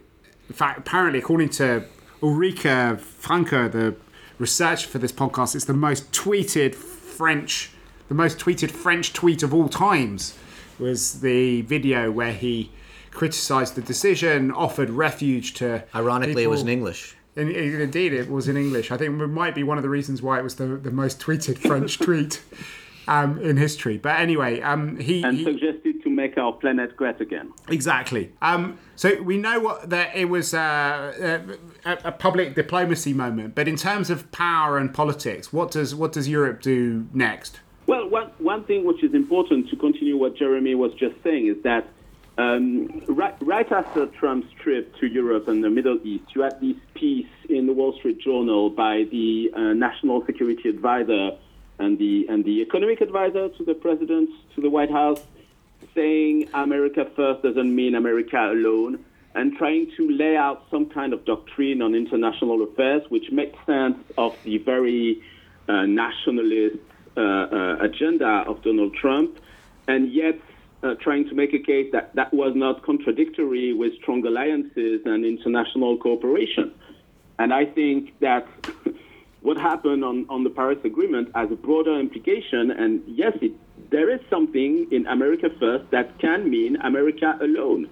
In 0.50 0.56
fact, 0.56 0.80
apparently, 0.80 1.20
according 1.20 1.50
to 1.50 1.86
Ulrike 2.22 3.00
Franke, 3.00 3.72
the 3.72 3.96
researcher 4.38 4.88
for 4.88 4.98
this 4.98 5.12
podcast, 5.12 5.56
it's 5.56 5.66
the 5.66 5.74
most 5.74 6.12
tweeted 6.12 6.76
French, 6.76 7.72
the 8.08 8.16
most 8.16 8.40
tweeted 8.40 8.72
French 8.72 9.14
tweet 9.14 9.44
of 9.44 9.54
all 9.54 9.70
times. 9.70 10.38
Was 10.80 11.22
the 11.22 11.62
video 11.62 12.12
where 12.12 12.34
he 12.34 12.72
criticised 13.12 13.76
the 13.76 13.82
decision, 13.82 14.52
offered 14.52 14.90
refuge 14.90 15.54
to. 15.56 15.84
Ironically, 15.94 16.34
people. 16.34 16.44
it 16.44 16.48
was 16.48 16.62
in 16.62 16.70
English. 16.70 17.16
And 17.36 17.50
indeed, 17.50 18.14
it 18.14 18.30
was 18.30 18.48
in 18.48 18.58
English. 18.58 18.92
I 18.92 18.98
think 18.98 19.20
it 19.20 19.28
might 19.28 19.56
be 19.56 19.64
one 19.64 19.78
of 19.78 19.84
the 19.84 19.90
reasons 19.90 20.22
why 20.22 20.40
it 20.40 20.44
was 20.44 20.56
the, 20.56 20.66
the 20.66 20.92
most 20.92 21.20
tweeted 21.20 21.58
French 21.58 21.98
tweet 22.06 22.42
um, 23.08 23.40
in 23.40 23.58
history. 23.58 23.98
But 23.98 24.20
anyway, 24.20 24.62
um, 24.62 24.98
he 24.98 25.24
and 25.24 25.38
he, 25.38 25.44
suggested 25.44 26.04
to 26.04 26.10
make 26.10 26.38
our 26.38 26.54
planet 26.54 26.96
great 26.96 27.20
again. 27.22 27.52
exactly. 27.68 28.32
Um, 28.42 28.78
so 28.96 29.22
we 29.22 29.38
know 29.38 29.60
what 29.60 29.90
that 29.90 30.16
it 30.16 30.26
was 30.26 30.54
uh, 30.54 31.40
a, 31.86 31.98
a 32.04 32.12
public 32.12 32.56
diplomacy 32.56 33.14
moment. 33.14 33.56
But 33.56 33.68
in 33.68 33.76
terms 33.76 34.10
of 34.10 34.32
power 34.32 34.78
and 34.78 34.94
politics, 34.94 35.52
what 35.52 35.72
does 35.72 35.96
what 35.96 36.12
does 36.12 36.28
Europe 36.30 36.62
do 36.62 37.08
next? 37.14 37.60
Well, 37.86 38.10
one, 38.10 38.32
one 38.38 38.64
thing 38.64 38.86
which 38.86 39.04
is 39.04 39.14
important 39.14 39.70
to 39.70 39.76
continue 39.76 40.18
what 40.18 40.38
Jeremy 40.38 40.74
was 40.74 40.94
just 40.94 41.16
saying 41.24 41.48
is 41.48 41.62
that 41.64 41.86
um, 42.38 43.04
right, 43.08 43.36
right 43.42 43.72
after 43.72 44.08
Trump's 44.08 44.52
trip 44.62 44.96
to 45.00 45.08
Europe 45.08 45.48
and 45.48 45.64
the 45.64 45.70
Middle 45.70 46.00
East, 46.04 46.36
you 46.36 46.42
had 46.42 46.60
this 46.60 46.78
piece 46.96 47.28
in 47.48 47.68
the 47.68 47.74
Wall 47.74 47.94
Street 47.94 48.20
Journal 48.20 48.72
by 48.72 49.04
the 49.12 49.52
uh, 49.56 49.60
National 49.74 50.26
Security 50.26 50.70
Advisor 50.70 51.32
and 51.80 51.98
the 51.98 52.28
and 52.30 52.44
the 52.46 52.62
Economic 52.62 53.02
Advisor 53.02 53.50
to 53.50 53.64
the 53.64 53.74
President 53.74 54.30
to 54.56 54.62
the 54.62 54.70
White 54.70 54.92
House, 54.92 55.22
saying 55.94 56.50
America 56.54 57.06
first 57.16 57.44
doesn't 57.44 57.76
mean 57.76 57.94
America 57.94 58.38
alone, 58.38 59.04
and 59.36 59.56
trying 59.58 59.92
to 59.98 60.10
lay 60.10 60.36
out 60.36 60.66
some 60.72 60.88
kind 60.88 61.14
of 61.14 61.26
doctrine 61.26 61.82
on 61.82 61.94
international 61.94 62.64
affairs, 62.64 63.04
which 63.10 63.32
makes 63.32 63.58
sense 63.66 63.98
of 64.18 64.36
the 64.44 64.58
very 64.60 65.22
uh, 65.68 65.86
nationalist 65.86 66.78
uh, 67.16 67.22
uh, 67.22 67.78
agenda 67.80 68.44
of 68.48 68.64
Donald 68.64 68.96
Trump, 68.96 69.40
and 69.88 70.12
yet 70.12 70.40
uh, 70.84 70.96
trying 70.96 71.28
to 71.30 71.34
make 71.34 71.54
a 71.54 71.60
case 71.60 71.90
that 71.92 72.14
that 72.16 72.34
was 72.34 72.54
not 72.56 72.84
contradictory 72.84 73.74
with 73.74 73.94
strong 74.02 74.26
alliances 74.26 75.02
and 75.06 75.26
international 75.26 75.98
cooperation. 75.98 76.74
And 77.40 77.54
I 77.54 77.66
think 77.66 78.20
that 78.20 78.46
what 79.42 79.58
happened 79.58 80.04
on, 80.04 80.26
on 80.30 80.44
the 80.44 80.50
Paris 80.50 80.80
Agreement 80.84 81.30
has 81.36 81.52
a 81.52 81.56
broader 81.56 82.00
implication. 82.00 82.72
And 82.72 83.02
yes, 83.08 83.34
it, 83.42 83.54
there 83.92 84.14
is 84.14 84.20
something 84.30 84.88
in 84.92 85.08
America 85.08 85.50
first 85.60 85.90
that 85.92 86.20
can 86.20 86.50
mean 86.50 86.76
America 86.78 87.38
alone. 87.42 87.90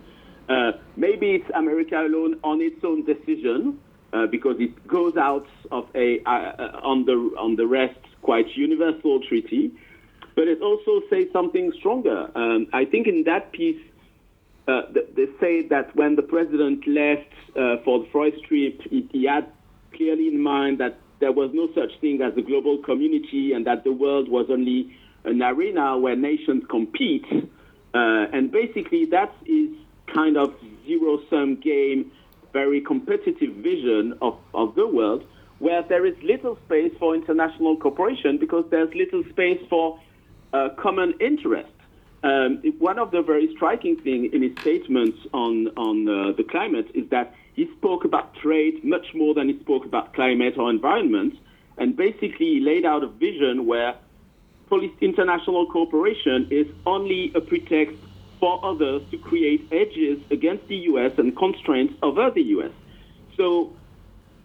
Uh, 0.49 0.73
maybe 0.97 1.31
it's 1.31 1.49
America 1.55 1.95
alone 1.95 2.39
on 2.43 2.61
its 2.61 2.83
own 2.83 3.05
decision 3.05 3.79
uh, 4.11 4.27
because 4.27 4.57
it 4.59 4.85
goes 4.87 5.15
out 5.15 5.47
of 5.71 5.87
a 5.95 6.21
uh, 6.25 6.81
on 6.83 7.05
the 7.05 7.13
on 7.39 7.55
the 7.55 7.65
rest 7.65 7.99
quite 8.21 8.45
universal 8.55 9.21
treaty 9.27 9.71
but 10.35 10.47
it 10.47 10.61
also 10.61 11.01
says 11.09 11.25
something 11.33 11.71
stronger. 11.77 12.29
Um, 12.35 12.67
I 12.73 12.85
think 12.85 13.07
in 13.07 13.23
that 13.25 13.51
piece, 13.51 13.81
uh, 14.67 14.83
they 14.93 15.27
say 15.39 15.67
that 15.67 15.95
when 15.95 16.15
the 16.15 16.21
president 16.21 16.87
left 16.87 17.33
uh, 17.55 17.83
for 17.83 17.99
the 17.99 18.07
forest 18.11 18.43
trip, 18.45 18.81
he, 18.89 19.07
he, 19.11 19.25
had 19.25 19.47
clearly 19.93 20.27
in 20.27 20.39
mind 20.39 20.79
that 20.79 20.99
there 21.19 21.31
was 21.31 21.51
no 21.53 21.67
such 21.73 21.99
thing 21.99 22.21
as 22.21 22.35
a 22.37 22.41
global 22.41 22.77
community 22.77 23.53
and 23.53 23.65
that 23.65 23.83
the 23.83 23.91
world 23.91 24.29
was 24.29 24.47
only 24.49 24.95
an 25.25 25.41
arena 25.41 25.97
where 25.97 26.15
nations 26.15 26.63
compete. 26.69 27.25
Uh, 27.93 28.27
and 28.31 28.51
basically, 28.51 29.05
that 29.05 29.33
is 29.45 29.69
kind 30.13 30.37
of 30.37 30.53
zero 30.85 31.19
sum 31.29 31.55
game, 31.55 32.11
very 32.53 32.81
competitive 32.81 33.53
vision 33.55 34.17
of, 34.21 34.37
of 34.53 34.75
the 34.75 34.87
world, 34.87 35.25
where 35.59 35.83
there 35.83 36.05
is 36.05 36.15
little 36.23 36.57
space 36.65 36.91
for 36.99 37.13
international 37.15 37.77
cooperation 37.77 38.37
because 38.37 38.65
there's 38.71 38.93
little 38.95 39.23
space 39.29 39.61
for 39.69 39.99
uh, 40.53 40.69
common 40.77 41.13
interest. 41.19 41.69
Um, 42.23 42.61
one 42.77 42.99
of 42.99 43.11
the 43.11 43.21
very 43.21 43.51
striking 43.55 43.97
things 43.97 44.29
in 44.31 44.43
his 44.43 44.51
statements 44.61 45.17
on, 45.33 45.69
on 45.75 46.07
uh, 46.07 46.31
the 46.37 46.43
climate 46.43 46.87
is 46.93 47.09
that 47.09 47.33
he 47.53 47.67
spoke 47.77 48.05
about 48.05 48.35
trade 48.35 48.83
much 48.83 49.07
more 49.15 49.33
than 49.33 49.49
he 49.49 49.59
spoke 49.59 49.85
about 49.85 50.13
climate 50.13 50.53
or 50.57 50.69
environment, 50.69 51.33
and 51.77 51.95
basically 51.95 52.45
he 52.45 52.59
laid 52.59 52.85
out 52.85 53.03
a 53.03 53.07
vision 53.07 53.65
where 53.65 53.95
international 55.01 55.65
cooperation 55.67 56.47
is 56.49 56.67
only 56.85 57.31
a 57.35 57.41
pretext 57.41 57.97
for 58.39 58.63
others 58.63 59.01
to 59.11 59.17
create 59.17 59.67
edges 59.71 60.19
against 60.31 60.67
the 60.67 60.77
U.S. 60.91 61.11
and 61.17 61.35
constraints 61.35 61.93
over 62.01 62.31
the 62.31 62.41
U.S. 62.55 62.71
So 63.35 63.75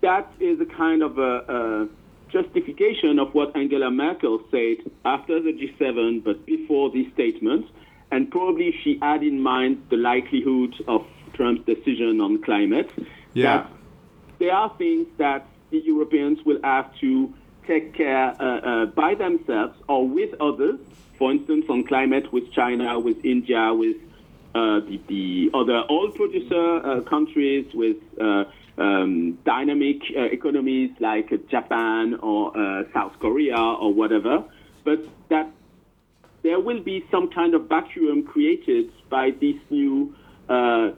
that 0.01 0.31
is 0.40 0.61
a 0.61 0.66
kind 0.66 1.03
of 1.03 1.19
a 1.19 1.88
justification 2.28 3.18
of 3.18 3.34
what 3.34 3.56
Angela 3.56 3.90
Merkel 3.90 4.40
said 4.50 4.78
after 5.04 5.40
the 5.40 5.52
G7, 5.52 6.24
but 6.24 6.44
before 6.46 6.90
this 6.90 7.06
statement. 7.14 7.66
And 8.10 8.30
probably 8.30 8.74
she 8.82 8.98
had 9.02 9.22
in 9.22 9.40
mind 9.40 9.86
the 9.90 9.96
likelihood 9.96 10.74
of 10.86 11.06
Trump's 11.34 11.64
decision 11.66 12.20
on 12.20 12.42
climate. 12.42 12.90
Yeah. 13.34 13.58
That 13.58 13.72
there 14.38 14.52
are 14.52 14.74
things 14.76 15.06
that 15.18 15.46
the 15.70 15.78
Europeans 15.78 16.44
will 16.44 16.60
have 16.62 16.94
to 17.00 17.32
take 17.66 17.94
care 17.94 18.34
uh, 18.40 18.44
uh, 18.44 18.86
by 18.86 19.14
themselves 19.14 19.76
or 19.88 20.06
with 20.06 20.34
others. 20.40 20.78
For 21.18 21.32
instance, 21.32 21.66
on 21.68 21.84
climate 21.84 22.32
with 22.32 22.52
China, 22.52 22.98
with 23.00 23.24
India, 23.24 23.72
with 23.72 23.96
uh, 24.54 24.80
the, 24.80 25.00
the, 25.08 25.50
other 25.54 25.82
oil 25.90 26.10
producer 26.10 26.76
uh, 26.86 27.00
countries, 27.02 27.66
with 27.74 27.96
uh, 28.20 28.44
um, 28.78 29.38
dynamic 29.44 30.02
uh, 30.16 30.22
economies 30.22 30.90
like 31.00 31.30
Japan 31.48 32.14
or 32.22 32.56
uh, 32.56 32.84
South 32.92 33.12
Korea 33.20 33.58
or 33.58 33.92
whatever, 33.92 34.44
but 34.84 35.00
that 35.28 35.50
there 36.42 36.60
will 36.60 36.82
be 36.82 37.04
some 37.10 37.30
kind 37.30 37.54
of 37.54 37.68
vacuum 37.68 38.22
created 38.22 38.90
by 39.10 39.30
this 39.40 39.56
new, 39.70 40.14
uh, 40.48 40.90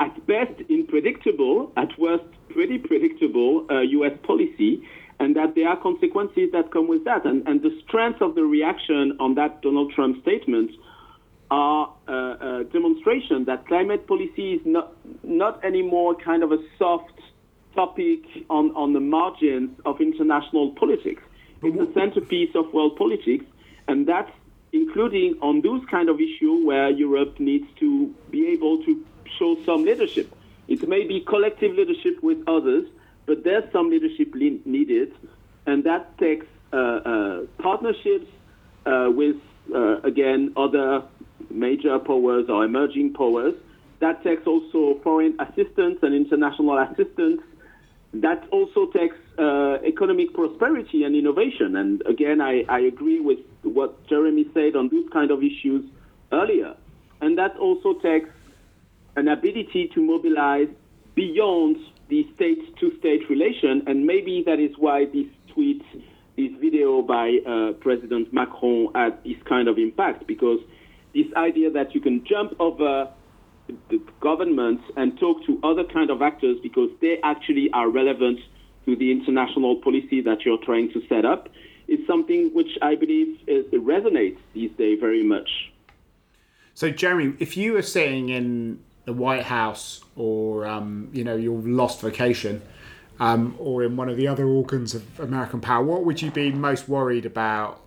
at 0.00 0.26
best 0.26 0.60
unpredictable, 0.68 1.72
at 1.76 1.98
worst 1.98 2.24
pretty 2.50 2.78
predictable 2.78 3.66
U.S. 3.70 4.12
Uh, 4.12 4.26
policy, 4.26 4.82
and 5.18 5.34
that 5.36 5.54
there 5.54 5.68
are 5.68 5.80
consequences 5.80 6.50
that 6.52 6.70
come 6.70 6.88
with 6.88 7.04
that. 7.04 7.24
And, 7.24 7.46
and 7.48 7.62
the 7.62 7.80
strength 7.86 8.20
of 8.20 8.34
the 8.34 8.44
reaction 8.44 9.16
on 9.18 9.34
that 9.36 9.62
Donald 9.62 9.92
Trump 9.92 10.20
statement 10.22 10.70
are 11.50 11.92
a, 12.08 12.12
a 12.12 12.64
demonstration 12.72 13.44
that 13.44 13.66
climate 13.66 14.06
policy 14.06 14.54
is 14.54 14.60
not 14.64 14.92
not 15.22 15.64
anymore 15.64 16.14
kind 16.14 16.42
of 16.42 16.52
a 16.52 16.58
soft 16.78 17.18
topic 17.74 18.20
on, 18.48 18.74
on 18.74 18.92
the 18.92 19.00
margins 19.00 19.70
of 19.84 20.00
international 20.00 20.70
politics. 20.72 21.22
It's 21.62 21.76
the 21.76 21.92
centerpiece 21.92 22.54
of 22.54 22.72
world 22.72 22.96
politics, 22.96 23.44
and 23.86 24.06
that's 24.06 24.32
including 24.72 25.36
on 25.40 25.60
those 25.60 25.82
kind 25.90 26.08
of 26.08 26.20
issues 26.20 26.64
where 26.64 26.90
Europe 26.90 27.38
needs 27.38 27.66
to 27.80 28.14
be 28.30 28.48
able 28.48 28.82
to 28.84 29.04
show 29.38 29.56
some 29.64 29.84
leadership. 29.84 30.34
It 30.68 30.86
may 30.88 31.06
be 31.06 31.20
collective 31.20 31.74
leadership 31.74 32.22
with 32.22 32.38
others, 32.46 32.88
but 33.26 33.44
there's 33.44 33.70
some 33.72 33.90
leadership 33.90 34.34
le- 34.34 34.60
needed, 34.64 35.14
and 35.66 35.84
that 35.84 36.18
takes 36.18 36.46
uh, 36.72 36.76
uh, 36.76 37.40
partnerships 37.58 38.30
uh, 38.84 39.10
with, 39.14 39.36
uh, 39.74 40.00
again, 40.02 40.52
other 40.56 41.02
major 41.50 41.98
powers 41.98 42.46
or 42.48 42.64
emerging 42.64 43.14
powers. 43.14 43.54
That 44.00 44.22
takes 44.22 44.46
also 44.46 45.00
foreign 45.02 45.38
assistance 45.40 45.98
and 46.02 46.14
international 46.14 46.78
assistance. 46.78 47.40
That 48.14 48.46
also 48.50 48.86
takes 48.92 49.16
uh, 49.38 49.78
economic 49.84 50.32
prosperity 50.34 51.04
and 51.04 51.14
innovation. 51.14 51.76
And 51.76 52.02
again, 52.06 52.40
I, 52.40 52.64
I 52.68 52.80
agree 52.80 53.20
with 53.20 53.38
what 53.62 54.06
Jeremy 54.06 54.46
said 54.54 54.76
on 54.76 54.88
those 54.88 55.06
kind 55.12 55.30
of 55.30 55.42
issues 55.42 55.84
earlier. 56.32 56.74
And 57.20 57.38
that 57.38 57.56
also 57.56 57.94
takes 57.94 58.28
an 59.16 59.28
ability 59.28 59.90
to 59.94 60.00
mobilize 60.02 60.68
beyond 61.14 61.76
the 62.08 62.26
state 62.34 62.76
to 62.78 62.96
state 62.98 63.28
relation. 63.28 63.82
And 63.86 64.06
maybe 64.06 64.42
that 64.46 64.60
is 64.60 64.72
why 64.78 65.06
this 65.06 65.26
tweet, 65.52 65.82
this 66.36 66.52
video 66.60 67.02
by 67.02 67.38
uh, 67.46 67.72
President 67.80 68.32
Macron 68.32 68.88
had 68.94 69.22
this 69.24 69.42
kind 69.48 69.68
of 69.68 69.78
impact 69.78 70.26
because 70.26 70.60
this 71.16 71.32
idea 71.34 71.70
that 71.70 71.94
you 71.94 72.00
can 72.00 72.24
jump 72.24 72.54
over 72.60 73.08
the 73.88 74.00
governments 74.20 74.84
and 74.96 75.18
talk 75.18 75.44
to 75.46 75.58
other 75.62 75.82
kind 75.82 76.10
of 76.10 76.20
actors 76.20 76.58
because 76.62 76.90
they 77.00 77.18
actually 77.22 77.70
are 77.72 77.88
relevant 77.88 78.38
to 78.84 78.94
the 78.94 79.10
international 79.10 79.76
policy 79.76 80.20
that 80.20 80.44
you're 80.44 80.62
trying 80.62 80.92
to 80.92 81.02
set 81.08 81.24
up 81.24 81.48
is 81.88 81.98
something 82.06 82.50
which 82.52 82.78
I 82.82 82.94
believe 82.96 83.38
is, 83.46 83.64
resonates 83.72 84.38
these 84.52 84.70
days 84.72 85.00
very 85.00 85.22
much. 85.22 85.72
So, 86.74 86.90
Jeremy, 86.90 87.34
if 87.38 87.56
you 87.56 87.72
were 87.72 87.82
sitting 87.82 88.28
in 88.28 88.80
the 89.06 89.12
White 89.14 89.44
House 89.44 90.04
or 90.16 90.66
um, 90.66 91.08
you 91.12 91.24
know 91.24 91.36
your 91.36 91.58
lost 91.60 92.02
vacation, 92.02 92.60
um, 93.18 93.54
or 93.58 93.82
in 93.82 93.96
one 93.96 94.10
of 94.10 94.16
the 94.18 94.28
other 94.28 94.46
organs 94.46 94.94
of 94.94 95.18
American 95.18 95.60
power, 95.60 95.82
what 95.82 96.04
would 96.04 96.20
you 96.20 96.30
be 96.30 96.52
most 96.52 96.88
worried 96.88 97.24
about 97.24 97.80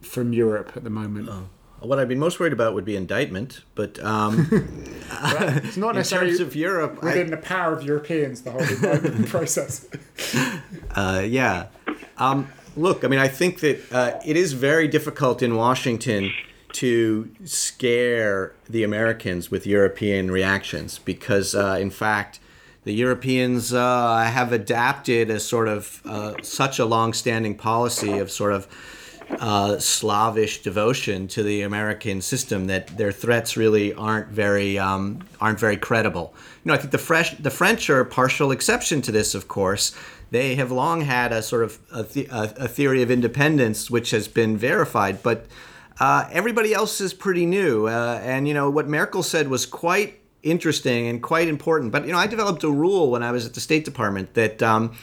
from 0.00 0.32
Europe 0.32 0.72
at 0.76 0.84
the 0.84 0.90
moment? 0.90 1.28
Oh. 1.28 1.48
What 1.80 1.98
I'd 1.98 2.08
be 2.08 2.14
most 2.14 2.38
worried 2.38 2.52
about 2.52 2.74
would 2.74 2.84
be 2.84 2.96
indictment, 2.96 3.62
but 3.74 3.98
um, 4.04 4.48
it's 4.52 5.76
not 5.76 5.94
necessarily 5.96 6.30
terms 6.30 6.40
of 6.40 6.54
Europe 6.54 7.02
within 7.02 7.28
I, 7.28 7.30
the 7.30 7.36
power 7.38 7.72
of 7.72 7.82
Europeans. 7.82 8.42
The 8.42 8.50
whole 8.50 8.62
indictment 8.68 9.28
process. 9.28 9.88
Uh, 10.94 11.24
yeah, 11.26 11.66
um, 12.18 12.48
look, 12.76 13.04
I 13.04 13.08
mean, 13.08 13.18
I 13.18 13.28
think 13.28 13.60
that 13.60 13.92
uh, 13.92 14.20
it 14.24 14.36
is 14.36 14.52
very 14.52 14.88
difficult 14.88 15.42
in 15.42 15.56
Washington 15.56 16.32
to 16.72 17.30
scare 17.44 18.54
the 18.68 18.84
Americans 18.84 19.50
with 19.50 19.66
European 19.66 20.30
reactions 20.30 20.98
because, 20.98 21.54
uh, 21.54 21.78
in 21.80 21.90
fact, 21.90 22.38
the 22.84 22.92
Europeans 22.92 23.72
uh, 23.74 24.22
have 24.22 24.52
adapted 24.52 25.30
a 25.30 25.40
sort 25.40 25.68
of 25.68 26.00
uh, 26.04 26.34
such 26.42 26.78
a 26.78 26.84
long-standing 26.84 27.56
policy 27.56 28.18
of 28.18 28.30
sort 28.30 28.52
of 28.52 28.66
uh, 29.38 29.78
Slavish 29.78 30.62
devotion 30.62 31.28
to 31.28 31.42
the 31.42 31.62
American 31.62 32.20
system 32.20 32.66
that 32.66 32.88
their 32.96 33.12
threats 33.12 33.56
really 33.56 33.94
aren't 33.94 34.28
very 34.28 34.78
um, 34.78 35.20
aren't 35.40 35.60
very 35.60 35.76
credible. 35.76 36.34
You 36.64 36.70
know, 36.70 36.74
I 36.74 36.78
think 36.78 36.90
the 36.90 36.98
French 36.98 37.36
the 37.38 37.50
French 37.50 37.88
are 37.90 38.00
a 38.00 38.06
partial 38.06 38.50
exception 38.50 39.02
to 39.02 39.12
this, 39.12 39.34
of 39.34 39.48
course. 39.48 39.94
They 40.30 40.54
have 40.54 40.70
long 40.70 41.00
had 41.02 41.32
a 41.32 41.42
sort 41.42 41.64
of 41.64 41.78
a, 41.92 42.02
the, 42.04 42.28
a, 42.30 42.64
a 42.64 42.68
theory 42.68 43.02
of 43.02 43.10
independence, 43.10 43.90
which 43.90 44.10
has 44.12 44.28
been 44.28 44.56
verified, 44.56 45.22
but 45.22 45.46
uh, 45.98 46.28
everybody 46.30 46.72
else 46.72 47.00
is 47.00 47.12
pretty 47.12 47.46
new. 47.46 47.86
Uh, 47.86 48.20
and 48.22 48.46
you 48.46 48.54
know 48.54 48.70
what 48.70 48.88
Merkel 48.88 49.22
said 49.22 49.48
was 49.48 49.66
quite 49.66 50.20
interesting 50.42 51.08
and 51.08 51.22
quite 51.22 51.48
important. 51.48 51.92
But 51.92 52.06
you 52.06 52.12
know, 52.12 52.18
I 52.18 52.26
developed 52.26 52.64
a 52.64 52.70
rule 52.70 53.10
when 53.10 53.22
I 53.22 53.32
was 53.32 53.46
at 53.46 53.54
the 53.54 53.60
State 53.60 53.84
Department 53.84 54.34
that. 54.34 54.62
Um, 54.62 54.96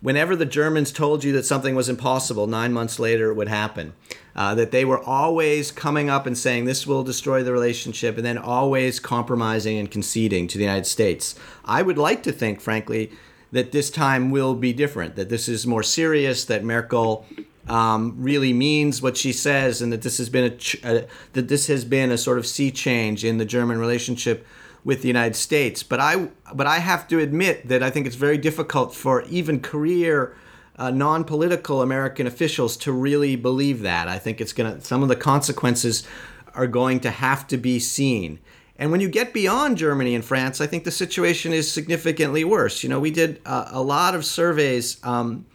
whenever 0.00 0.36
the 0.36 0.46
Germans 0.46 0.92
told 0.92 1.24
you 1.24 1.32
that 1.32 1.46
something 1.46 1.74
was 1.74 1.88
impossible, 1.88 2.46
nine 2.46 2.72
months 2.72 2.98
later 2.98 3.30
it 3.30 3.34
would 3.34 3.48
happen. 3.48 3.92
Uh, 4.34 4.54
that 4.54 4.70
they 4.70 4.84
were 4.84 5.02
always 5.02 5.70
coming 5.70 6.10
up 6.10 6.26
and 6.26 6.36
saying 6.36 6.66
this 6.66 6.86
will 6.86 7.02
destroy 7.02 7.42
the 7.42 7.52
relationship, 7.52 8.16
and 8.16 8.26
then 8.26 8.36
always 8.36 9.00
compromising 9.00 9.78
and 9.78 9.90
conceding 9.90 10.46
to 10.46 10.58
the 10.58 10.64
United 10.64 10.86
States. 10.86 11.34
I 11.64 11.80
would 11.80 11.96
like 11.96 12.22
to 12.24 12.32
think, 12.32 12.60
frankly, 12.60 13.10
that 13.52 13.72
this 13.72 13.90
time 13.90 14.30
will 14.30 14.54
be 14.54 14.74
different. 14.74 15.16
That 15.16 15.30
this 15.30 15.48
is 15.48 15.66
more 15.66 15.82
serious. 15.82 16.44
That 16.44 16.64
Merkel 16.64 17.24
um, 17.66 18.14
really 18.18 18.52
means 18.52 19.00
what 19.00 19.16
she 19.16 19.32
says, 19.32 19.80
and 19.80 19.92
that 19.92 20.02
this 20.02 20.18
has 20.18 20.28
been 20.28 20.44
a, 20.44 20.50
ch- 20.50 20.84
a 20.84 21.06
that 21.32 21.48
this 21.48 21.66
has 21.68 21.84
been 21.86 22.10
a 22.10 22.18
sort 22.18 22.38
of 22.38 22.46
sea 22.46 22.70
change 22.70 23.24
in 23.24 23.38
the 23.38 23.46
German 23.46 23.78
relationship 23.78 24.46
with 24.86 25.02
the 25.02 25.08
United 25.08 25.34
States. 25.34 25.82
But 25.82 25.98
I 25.98 26.28
but 26.54 26.68
I 26.68 26.78
have 26.78 27.08
to 27.08 27.18
admit 27.18 27.66
that 27.66 27.82
I 27.82 27.90
think 27.90 28.06
it's 28.06 28.14
very 28.14 28.38
difficult 28.38 28.94
for 28.94 29.22
even 29.22 29.60
career 29.60 30.36
uh, 30.76 30.90
non-political 30.92 31.82
American 31.82 32.26
officials 32.26 32.76
to 32.78 32.92
really 32.92 33.34
believe 33.34 33.82
that. 33.82 34.06
I 34.06 34.18
think 34.18 34.40
it's 34.40 34.52
gonna 34.52 34.80
some 34.80 35.02
of 35.02 35.08
the 35.08 35.16
consequences 35.16 36.06
are 36.54 36.68
going 36.68 37.00
to 37.00 37.10
have 37.10 37.48
to 37.48 37.56
be 37.56 37.80
seen. 37.80 38.38
And 38.78 38.92
when 38.92 39.00
you 39.00 39.08
get 39.08 39.32
beyond 39.32 39.76
Germany 39.76 40.14
and 40.14 40.24
France, 40.24 40.60
I 40.60 40.66
think 40.68 40.84
the 40.84 40.90
situation 40.92 41.52
is 41.52 41.70
significantly 41.70 42.44
worse. 42.44 42.82
You 42.84 42.88
know, 42.88 43.00
we 43.00 43.10
did 43.10 43.40
uh, 43.44 43.68
a 43.70 43.82
lot 43.82 44.14
of 44.14 44.24
surveys 44.24 45.02
um, 45.02 45.46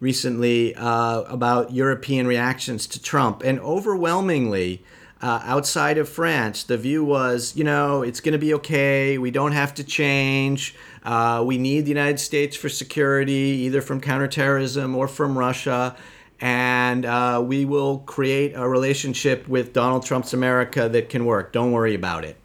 recently 0.00 0.74
uh, 0.76 1.22
about 1.22 1.72
European 1.72 2.26
reactions 2.26 2.86
to 2.86 3.02
Trump, 3.02 3.42
and 3.44 3.60
overwhelmingly, 3.60 4.82
uh, 5.20 5.40
outside 5.44 5.98
of 5.98 6.08
France, 6.08 6.62
the 6.62 6.78
view 6.78 7.04
was, 7.04 7.56
you 7.56 7.64
know, 7.64 8.02
it's 8.02 8.20
going 8.20 8.32
to 8.32 8.38
be 8.38 8.54
okay. 8.54 9.18
We 9.18 9.30
don't 9.30 9.52
have 9.52 9.74
to 9.74 9.84
change. 9.84 10.76
Uh, 11.02 11.42
we 11.44 11.58
need 11.58 11.82
the 11.82 11.88
United 11.88 12.20
States 12.20 12.56
for 12.56 12.68
security, 12.68 13.32
either 13.32 13.82
from 13.82 14.00
counterterrorism 14.00 14.94
or 14.94 15.08
from 15.08 15.36
Russia. 15.36 15.96
And 16.40 17.04
uh, 17.04 17.42
we 17.44 17.64
will 17.64 17.98
create 18.00 18.52
a 18.54 18.68
relationship 18.68 19.48
with 19.48 19.72
Donald 19.72 20.06
Trump's 20.06 20.34
America 20.34 20.88
that 20.88 21.08
can 21.08 21.24
work. 21.24 21.52
Don't 21.52 21.72
worry 21.72 21.96
about 21.96 22.24
it. 22.24 22.36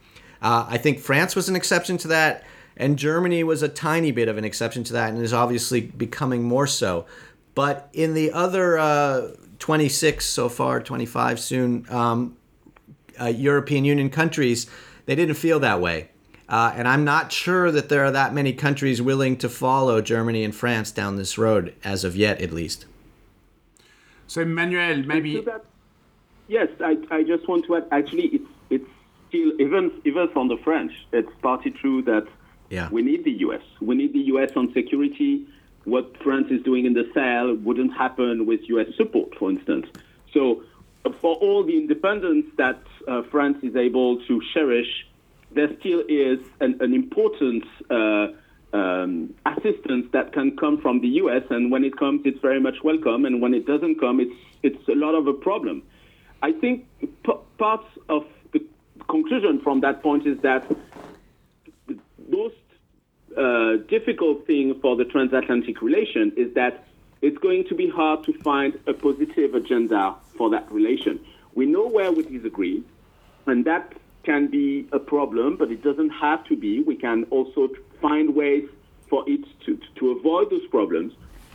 Uh, 0.41 0.65
I 0.67 0.77
think 0.77 0.99
France 0.99 1.35
was 1.35 1.47
an 1.47 1.55
exception 1.55 1.97
to 1.99 2.07
that, 2.09 2.43
and 2.75 2.97
Germany 2.97 3.43
was 3.43 3.61
a 3.61 3.69
tiny 3.69 4.11
bit 4.11 4.27
of 4.27 4.37
an 4.37 4.43
exception 4.43 4.83
to 4.85 4.93
that, 4.93 5.13
and 5.13 5.21
is 5.21 5.31
obviously 5.31 5.81
becoming 5.81 6.43
more 6.43 6.67
so. 6.67 7.05
But 7.55 7.87
in 7.93 8.15
the 8.15 8.31
other 8.31 8.79
uh, 8.79 9.27
26 9.59 10.25
so 10.25 10.49
far, 10.49 10.81
25 10.81 11.39
soon, 11.39 11.85
um, 11.89 12.35
uh, 13.23 13.27
European 13.27 13.85
Union 13.85 14.09
countries, 14.09 14.67
they 15.05 15.15
didn't 15.15 15.35
feel 15.35 15.59
that 15.59 15.79
way. 15.79 16.09
Uh, 16.49 16.73
and 16.75 16.87
I'm 16.87 17.03
not 17.03 17.31
sure 17.31 17.71
that 17.71 17.89
there 17.89 18.03
are 18.03 18.11
that 18.11 18.33
many 18.33 18.53
countries 18.53 19.01
willing 19.01 19.37
to 19.37 19.49
follow 19.49 20.01
Germany 20.01 20.43
and 20.43 20.53
France 20.53 20.91
down 20.91 21.15
this 21.15 21.37
road, 21.37 21.73
as 21.83 22.03
of 22.03 22.15
yet, 22.15 22.41
at 22.41 22.51
least. 22.51 22.85
So, 24.27 24.43
Manuel, 24.43 25.03
maybe. 25.03 25.45
Yes, 26.47 26.67
I, 26.81 26.97
I 27.09 27.23
just 27.23 27.47
want 27.47 27.65
to 27.65 27.77
add 27.77 27.85
actually, 27.91 28.25
it's, 28.25 28.49
it's 28.69 28.89
still, 29.29 29.53
even, 29.59 29.91
even 30.03 30.27
from 30.29 30.49
the 30.49 30.57
French, 30.57 30.91
it's 31.13 31.31
partly 31.41 31.71
true 31.71 32.01
that 32.03 32.27
yeah. 32.69 32.89
we 32.91 33.01
need 33.01 33.23
the 33.23 33.31
US. 33.47 33.61
We 33.79 33.95
need 33.95 34.13
the 34.13 34.25
US 34.33 34.51
on 34.55 34.73
security. 34.73 35.47
What 35.85 36.15
France 36.21 36.47
is 36.51 36.61
doing 36.63 36.85
in 36.85 36.93
the 36.93 37.09
Sahel 37.13 37.55
wouldn't 37.55 37.93
happen 37.93 38.45
with 38.45 38.61
US 38.69 38.87
support, 38.97 39.33
for 39.37 39.49
instance. 39.49 39.87
So, 40.33 40.63
for 41.21 41.35
all 41.35 41.63
the 41.63 41.77
independence 41.77 42.45
that 42.57 42.81
uh, 43.07 43.23
France 43.31 43.57
is 43.61 43.75
able 43.75 44.23
to 44.25 44.41
cherish, 44.53 45.05
there 45.51 45.69
still 45.79 46.03
is 46.07 46.39
an, 46.61 46.77
an 46.79 46.93
important 46.93 47.65
uh, 47.89 48.27
um, 48.73 49.33
assistance 49.45 50.07
that 50.13 50.33
can 50.33 50.57
come 50.57 50.81
from 50.81 51.01
the 51.01 51.07
U.S. 51.23 51.43
And 51.49 51.71
when 51.71 51.83
it 51.83 51.97
comes, 51.97 52.21
it's 52.25 52.39
very 52.39 52.59
much 52.59 52.83
welcome. 52.83 53.25
And 53.25 53.41
when 53.41 53.53
it 53.53 53.65
doesn't 53.65 53.99
come, 53.99 54.19
it's 54.19 54.35
it's 54.63 54.87
a 54.87 54.95
lot 54.95 55.13
of 55.13 55.27
a 55.27 55.33
problem. 55.33 55.83
I 56.41 56.53
think 56.53 56.85
p- 57.01 57.33
of 58.09 58.25
the 58.51 58.65
conclusion 59.07 59.61
from 59.61 59.81
that 59.81 60.01
point 60.01 60.25
is 60.27 60.37
that 60.41 60.69
the 61.87 61.97
most 62.29 62.55
uh, 63.37 63.77
difficult 63.87 64.45
thing 64.45 64.79
for 64.81 64.95
the 64.95 65.05
transatlantic 65.05 65.81
relation 65.81 66.33
is 66.35 66.53
that 66.55 66.85
it's 67.23 67.37
going 67.37 67.63
to 67.69 67.73
be 67.73 67.89
hard 67.89 68.21
to 68.25 68.33
find 68.39 68.77
a 68.85 68.93
positive 68.93 69.55
agenda 69.55 70.13
for 70.37 70.49
that 70.49 70.69
relation. 70.69 71.19
We 71.55 71.65
know 71.65 71.87
where 71.87 72.11
we 72.11 72.23
disagree, 72.23 72.83
and 73.45 73.63
that 73.63 73.93
can 74.23 74.47
be 74.47 74.89
a 74.91 74.99
problem, 74.99 75.55
but 75.55 75.71
it 75.71 75.81
doesn't 75.81 76.09
have 76.09 76.43
to 76.49 76.57
be. 76.57 76.81
We 76.81 76.97
can 76.97 77.23
also 77.29 77.69
find 78.01 78.35
ways 78.35 78.67
for 79.09 79.23
it 79.25 79.45
to, 79.65 79.79
to 79.95 80.11
avoid 80.11 80.49
those 80.49 80.67
problems. 80.67 81.13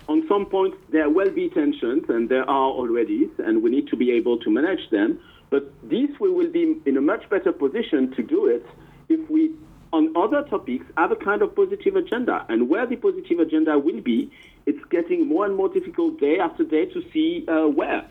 On 0.09 0.27
some 0.27 0.47
points, 0.47 0.79
there 0.89 1.11
will 1.11 1.31
be 1.31 1.51
tensions, 1.51 2.05
and 2.09 2.31
there 2.31 2.49
are 2.49 2.71
already, 2.71 3.29
and 3.37 3.63
we 3.63 3.69
need 3.69 3.89
to 3.89 3.97
be 3.97 4.11
able 4.13 4.39
to 4.39 4.51
manage 4.51 4.89
them. 4.89 5.21
But 5.51 5.71
this, 5.83 6.09
we 6.19 6.31
will 6.31 6.51
be 6.51 6.81
in 6.87 6.97
a 6.97 7.03
much 7.03 7.29
better 7.29 7.53
position 7.53 8.11
to 8.13 8.23
do 8.23 8.47
it 8.47 8.65
if 9.11 9.29
we, 9.29 9.53
on 9.93 10.17
other 10.17 10.43
topics, 10.43 10.85
have 10.97 11.13
a 11.13 11.17
kind 11.17 11.43
of 11.43 11.55
positive 11.55 11.97
agenda. 11.97 12.45
And 12.49 12.69
where 12.69 12.87
the 12.87 12.97
positive 12.97 13.39
agenda 13.39 13.79
will 13.79 14.01
be, 14.01 14.31
it's 14.67 14.85
getting 14.91 15.27
more 15.27 15.47
and 15.47 15.57
more 15.57 15.69
difficult 15.69 16.21
day 16.21 16.39
after 16.39 16.65
day 16.65 16.87
to 16.87 17.03
see 17.13 17.45
uh, 17.49 17.69
where. 17.69 18.05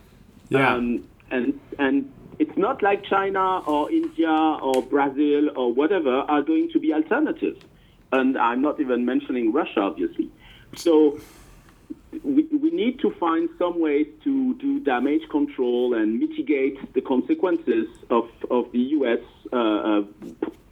Yeah. 0.49 0.73
Um, 0.73 1.07
and 1.29 1.59
and 1.77 2.11
it's 2.39 2.57
not 2.57 2.81
like 2.81 3.03
China 3.03 3.59
or 3.59 3.91
India 3.91 4.29
or 4.29 4.81
Brazil 4.83 5.49
or 5.55 5.73
whatever 5.73 6.11
are 6.11 6.41
going 6.41 6.69
to 6.71 6.79
be 6.79 6.93
alternatives. 6.93 7.63
And 8.11 8.37
I'm 8.37 8.61
not 8.61 8.79
even 8.79 9.05
mentioning 9.05 9.51
Russia, 9.51 9.81
obviously. 9.81 10.29
So 10.75 11.19
we, 12.23 12.43
we 12.43 12.69
need 12.71 12.99
to 12.99 13.11
find 13.19 13.49
some 13.57 13.79
ways 13.79 14.07
to 14.23 14.53
do 14.55 14.79
damage 14.79 15.27
control 15.29 15.93
and 15.93 16.19
mitigate 16.19 16.93
the 16.93 17.01
consequences 17.01 17.87
of, 18.09 18.29
of 18.49 18.71
the 18.71 18.79
U.S. 18.79 19.19
Uh, 19.51 19.55
uh, 19.55 20.03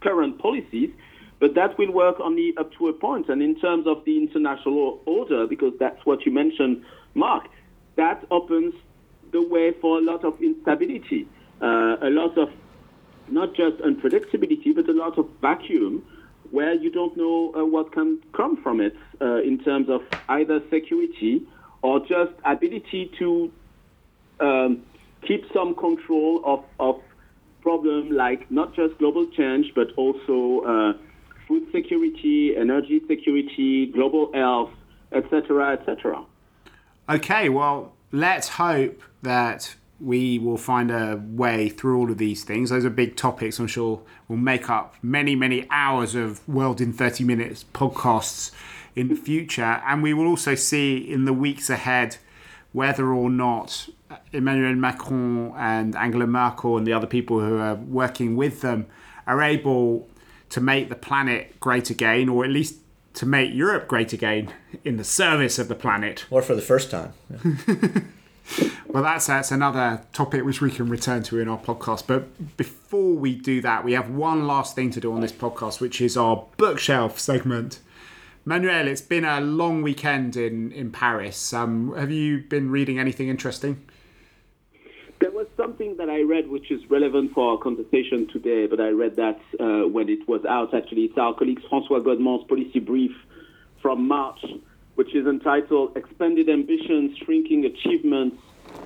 current 0.00 0.38
policies. 0.38 0.90
But 1.38 1.54
that 1.54 1.76
will 1.76 1.92
work 1.92 2.18
only 2.18 2.54
up 2.56 2.72
to 2.78 2.88
a 2.88 2.92
point. 2.94 3.28
And 3.28 3.42
in 3.42 3.60
terms 3.60 3.86
of 3.86 4.04
the 4.06 4.16
international 4.16 5.02
order, 5.04 5.46
because 5.46 5.74
that's 5.78 6.04
what 6.06 6.24
you 6.24 6.32
mentioned, 6.32 6.82
Mark, 7.14 7.44
that 7.96 8.24
opens 8.30 8.74
the 9.32 9.42
way 9.42 9.72
for 9.80 9.98
a 9.98 10.00
lot 10.00 10.24
of 10.24 10.40
instability, 10.40 11.28
uh, 11.60 11.96
a 12.00 12.10
lot 12.10 12.38
of 12.38 12.50
not 13.28 13.54
just 13.54 13.76
unpredictability, 13.78 14.74
but 14.74 14.88
a 14.88 14.92
lot 14.92 15.18
of 15.18 15.28
vacuum 15.40 16.04
where 16.50 16.74
you 16.74 16.90
don't 16.90 17.16
know 17.16 17.52
uh, 17.54 17.64
what 17.64 17.92
can 17.92 18.20
come 18.32 18.56
from 18.62 18.80
it 18.80 18.94
uh, 19.20 19.42
in 19.42 19.58
terms 19.58 19.88
of 19.88 20.02
either 20.28 20.62
security 20.70 21.42
or 21.82 22.00
just 22.00 22.32
ability 22.44 23.10
to 23.18 23.52
um, 24.40 24.82
keep 25.26 25.44
some 25.52 25.74
control 25.74 26.40
of, 26.44 26.64
of 26.78 27.00
problems 27.66 28.12
like 28.12 28.48
not 28.48 28.72
just 28.76 28.96
global 28.98 29.26
change, 29.26 29.72
but 29.74 29.88
also 29.96 30.60
uh, 30.60 30.92
food 31.48 31.66
security, 31.72 32.54
energy 32.56 33.00
security, 33.08 33.86
global 33.86 34.32
health, 34.32 34.70
etc., 35.10 35.72
etc. 35.72 36.24
Okay, 37.08 37.48
well, 37.48 37.92
let's 38.12 38.50
hope 38.50 39.02
that 39.22 39.74
we 39.98 40.38
will 40.38 40.56
find 40.56 40.92
a 40.92 41.20
way 41.26 41.68
through 41.68 41.98
all 41.98 42.08
of 42.08 42.18
these 42.18 42.44
things. 42.44 42.70
Those 42.70 42.84
are 42.84 42.90
big 42.90 43.16
topics. 43.16 43.58
I'm 43.58 43.66
sure 43.66 44.00
will 44.28 44.36
make 44.36 44.70
up 44.70 44.94
many, 45.02 45.34
many 45.34 45.66
hours 45.68 46.14
of 46.14 46.48
World 46.48 46.80
in 46.80 46.92
30 46.92 47.24
Minutes 47.24 47.64
podcasts 47.74 48.52
in 48.94 49.08
the 49.08 49.16
future. 49.16 49.82
And 49.84 50.04
we 50.04 50.14
will 50.14 50.28
also 50.28 50.54
see 50.54 50.98
in 50.98 51.24
the 51.24 51.32
weeks 51.32 51.68
ahead 51.68 52.18
whether 52.72 53.12
or 53.12 53.28
not 53.28 53.88
Emmanuel 54.32 54.74
Macron 54.74 55.52
and 55.56 55.96
Angela 55.96 56.26
Merkel 56.26 56.76
and 56.76 56.86
the 56.86 56.92
other 56.92 57.06
people 57.06 57.40
who 57.40 57.58
are 57.58 57.74
working 57.74 58.36
with 58.36 58.60
them 58.60 58.86
are 59.26 59.42
able 59.42 60.08
to 60.50 60.60
make 60.60 60.88
the 60.88 60.94
planet 60.94 61.58
great 61.60 61.90
again, 61.90 62.28
or 62.28 62.44
at 62.44 62.50
least 62.50 62.76
to 63.14 63.26
make 63.26 63.52
Europe 63.52 63.88
great 63.88 64.12
again 64.12 64.52
in 64.84 64.96
the 64.96 65.04
service 65.04 65.58
of 65.58 65.68
the 65.68 65.74
planet. 65.74 66.26
Or 66.30 66.42
for 66.42 66.54
the 66.54 66.62
first 66.62 66.90
time. 66.90 67.12
Yeah. 67.30 68.00
Well, 68.88 69.02
that's 69.02 69.26
that's 69.26 69.50
another 69.50 70.02
topic 70.12 70.44
which 70.44 70.62
we 70.62 70.70
can 70.70 70.88
return 70.88 71.22
to 71.24 71.38
in 71.38 71.48
our 71.48 71.58
podcast. 71.58 72.04
But 72.06 72.56
before 72.56 73.12
we 73.12 73.34
do 73.34 73.60
that, 73.60 73.84
we 73.84 73.92
have 73.92 74.08
one 74.08 74.46
last 74.46 74.74
thing 74.74 74.90
to 74.92 75.00
do 75.00 75.12
on 75.12 75.20
this 75.20 75.32
podcast, 75.32 75.80
which 75.80 76.00
is 76.00 76.16
our 76.16 76.46
bookshelf 76.56 77.18
segment. 77.18 77.80
Manuel, 78.44 78.86
it's 78.86 79.02
been 79.02 79.24
a 79.24 79.40
long 79.40 79.82
weekend 79.82 80.36
in 80.36 80.72
in 80.72 80.92
Paris. 80.92 81.52
Um, 81.52 81.94
have 81.94 82.10
you 82.10 82.38
been 82.48 82.70
reading 82.70 82.98
anything 82.98 83.28
interesting? 83.28 83.82
There 85.18 85.30
was 85.30 85.46
something 85.56 85.96
that 85.96 86.10
I 86.10 86.20
read 86.20 86.48
which 86.48 86.70
is 86.70 86.80
relevant 86.90 87.32
for 87.32 87.52
our 87.52 87.58
conversation 87.58 88.28
today, 88.32 88.66
but 88.66 88.80
I 88.80 88.88
read 88.88 89.16
that 89.16 89.40
uh, 89.58 89.88
when 89.88 90.08
it 90.10 90.28
was 90.28 90.44
out. 90.44 90.74
Actually, 90.74 91.04
it's 91.04 91.16
our 91.16 91.34
colleague 91.34 91.60
François 91.70 92.04
Godement's 92.04 92.46
policy 92.46 92.80
brief 92.80 93.12
from 93.80 94.06
March, 94.06 94.40
which 94.96 95.14
is 95.14 95.26
entitled 95.26 95.96
"Expanded 95.96 96.48
Ambitions, 96.48 97.16
Shrinking 97.24 97.64
Achievements." 97.64 98.36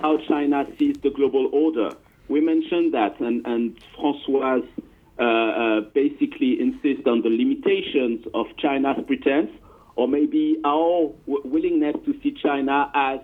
how 0.01 0.17
China 0.29 0.65
sees 0.79 0.97
the 1.03 1.11
global 1.11 1.51
order. 1.53 1.95
We 2.29 2.41
mentioned 2.41 2.95
that, 2.95 3.19
and, 3.21 3.45
and 3.47 3.79
Francois 3.97 4.61
uh, 5.19 5.23
uh, 5.23 5.81
basically 5.93 6.61
insists 6.61 7.07
on 7.07 7.23
the 7.23 7.29
limitations 7.29 8.27
of 8.35 8.47
China's 8.57 8.97
pretense, 9.07 9.51
or 9.97 10.09
maybe 10.09 10.59
our 10.65 11.13
w- 11.27 11.43
willingness 11.45 11.97
to 12.07 12.15
see 12.23 12.35
China 12.43 12.91
as 12.95 13.21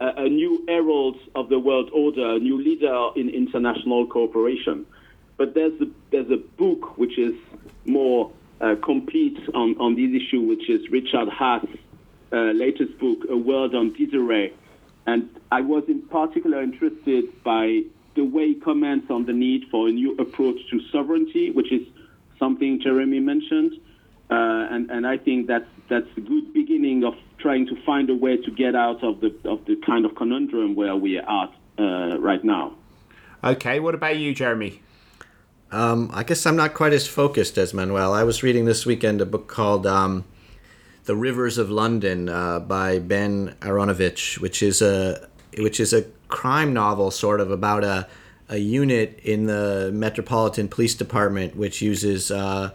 a, 0.00 0.28
new 0.28 0.64
herald 0.66 1.16
of 1.34 1.48
the 1.48 1.58
world 1.58 1.90
order, 1.92 2.36
a 2.36 2.38
new 2.38 2.58
leader 2.58 3.10
in 3.16 3.28
international 3.28 4.06
cooperation. 4.06 4.86
But 5.36 5.54
there's 5.54 5.78
a, 5.80 5.86
there's 6.10 6.30
a 6.30 6.36
book 6.36 6.98
which 6.98 7.18
is 7.18 7.34
more 7.84 8.30
uh, 8.60 8.76
complete 8.82 9.38
on, 9.54 9.76
on 9.78 9.94
this 9.94 10.22
issue, 10.22 10.42
which 10.42 10.68
is 10.68 10.88
Richard 10.90 11.28
Haass' 11.28 11.78
uh, 12.32 12.36
latest 12.52 12.98
book, 12.98 13.18
A 13.30 13.36
World 13.36 13.74
on 13.74 13.92
Disarray 13.92 14.52
and 15.06 15.28
I 15.50 15.60
was 15.60 15.84
in 15.88 16.02
particular 16.02 16.62
interested 16.62 17.24
by 17.42 17.82
the 18.14 18.24
way 18.24 18.48
he 18.48 18.54
comments 18.54 19.10
on 19.10 19.24
the 19.26 19.32
need 19.32 19.64
for 19.70 19.88
a 19.88 19.92
new 19.92 20.16
approach 20.16 20.58
to 20.70 20.80
sovereignty, 20.92 21.50
which 21.50 21.72
is 21.72 21.86
something 22.38 22.80
Jeremy 22.80 23.20
mentioned. 23.20 23.72
Uh, 24.30 24.68
and, 24.70 24.90
and 24.90 25.06
I 25.06 25.16
think 25.16 25.46
that's, 25.46 25.68
that's 25.88 26.06
a 26.16 26.20
good 26.20 26.52
beginning 26.52 27.04
of 27.04 27.14
trying 27.40 27.66
to 27.66 27.76
find 27.84 28.10
a 28.10 28.14
way 28.14 28.36
to 28.36 28.50
get 28.50 28.74
out 28.74 29.02
of 29.02 29.20
the, 29.20 29.34
of 29.44 29.64
the 29.66 29.76
kind 29.86 30.04
of 30.04 30.14
conundrum 30.14 30.74
where 30.74 30.96
we 30.96 31.18
are 31.18 31.52
uh, 31.78 32.18
right 32.18 32.44
now. 32.44 32.74
Okay, 33.42 33.80
what 33.80 33.94
about 33.94 34.18
you, 34.18 34.34
Jeremy? 34.34 34.82
Um, 35.72 36.10
I 36.12 36.24
guess 36.24 36.44
I'm 36.46 36.56
not 36.56 36.74
quite 36.74 36.92
as 36.92 37.06
focused 37.06 37.56
as 37.56 37.72
Manuel. 37.72 38.12
I 38.12 38.24
was 38.24 38.42
reading 38.42 38.64
this 38.64 38.84
weekend 38.84 39.20
a 39.20 39.26
book 39.26 39.46
called 39.46 39.86
um, 39.86 40.24
the 41.04 41.16
Rivers 41.16 41.58
of 41.58 41.70
London 41.70 42.28
uh, 42.28 42.60
by 42.60 42.98
Ben 42.98 43.54
Aaronovitch, 43.60 44.38
which 44.40 44.62
is 44.62 44.82
a 44.82 45.28
which 45.58 45.80
is 45.80 45.92
a 45.92 46.02
crime 46.28 46.72
novel, 46.72 47.10
sort 47.10 47.40
of 47.40 47.50
about 47.50 47.84
a 47.84 48.08
a 48.50 48.58
unit 48.58 49.20
in 49.22 49.46
the 49.46 49.90
Metropolitan 49.94 50.68
Police 50.68 50.96
Department 50.96 51.54
which 51.56 51.80
uses 51.80 52.32
uh, 52.32 52.70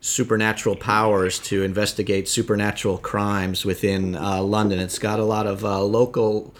supernatural 0.00 0.76
powers 0.76 1.38
to 1.38 1.62
investigate 1.62 2.28
supernatural 2.28 2.98
crimes 2.98 3.64
within 3.64 4.16
uh, 4.16 4.42
London. 4.42 4.78
It's 4.78 4.98
got 4.98 5.18
a 5.18 5.24
lot 5.24 5.46
of 5.46 5.64
uh, 5.64 5.82
local 5.82 6.54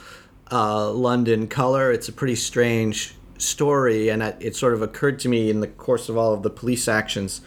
uh, 0.51 0.90
London 0.90 1.46
color. 1.46 1.92
It's 1.92 2.09
a 2.09 2.12
pretty 2.12 2.35
strange 2.35 3.14
story, 3.38 4.09
and 4.09 4.22
it 4.22 4.57
sort 4.57 4.74
of 4.74 4.83
occurred 4.83 5.18
to 5.20 5.29
me 5.29 5.51
in 5.51 5.61
the 5.61 5.68
course 5.68 6.09
of 6.09 6.16
all 6.16 6.35
of 6.35 6.42
the 6.42 6.51
police 6.51 6.88
actions 6.88 7.40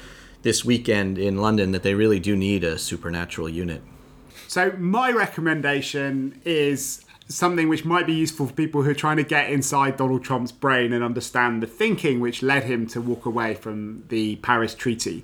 this 0.43 0.65
weekend 0.65 1.17
in 1.17 1.37
London 1.37 1.71
that 1.71 1.83
they 1.83 1.93
really 1.93 2.19
do 2.19 2.35
need 2.35 2.63
a 2.63 2.77
supernatural 2.77 3.49
unit. 3.49 3.81
So, 4.47 4.71
my 4.77 5.11
recommendation 5.11 6.41
is 6.43 7.05
something 7.27 7.69
which 7.69 7.85
might 7.85 8.05
be 8.05 8.13
useful 8.13 8.47
for 8.47 8.53
people 8.53 8.83
who 8.83 8.89
are 8.89 8.95
trying 8.95 9.17
to 9.17 9.23
get 9.23 9.49
inside 9.49 9.97
Donald 9.97 10.23
Trump's 10.23 10.51
brain 10.51 10.91
and 10.91 11.03
understand 11.03 11.63
the 11.63 11.67
thinking 11.67 12.19
which 12.19 12.41
led 12.41 12.63
him 12.63 12.87
to 12.87 13.01
walk 13.01 13.25
away 13.25 13.53
from 13.55 14.03
the 14.09 14.35
Paris 14.37 14.75
Treaty. 14.75 15.23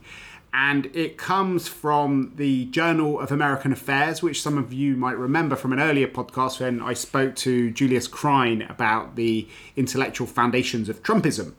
And 0.60 0.88
it 0.96 1.20
comes 1.20 1.68
from 1.68 2.32
the 2.36 2.66
Journal 2.66 3.20
of 3.20 3.32
American 3.32 3.72
Affairs, 3.72 4.24
which 4.24 4.42
some 4.42 4.58
of 4.58 4.74
you 4.74 4.98
might 4.98 5.16
remember 5.16 5.56
from 5.56 5.72
an 5.72 5.80
earlier 5.80 6.08
podcast 6.08 6.60
when 6.60 6.82
I 6.82 6.94
spoke 6.94 7.36
to 7.36 7.70
Julius 7.70 8.08
Krein 8.08 8.68
about 8.68 9.16
the 9.16 9.48
intellectual 9.76 10.26
foundations 10.26 10.90
of 10.90 11.04
Trumpism. 11.04 11.54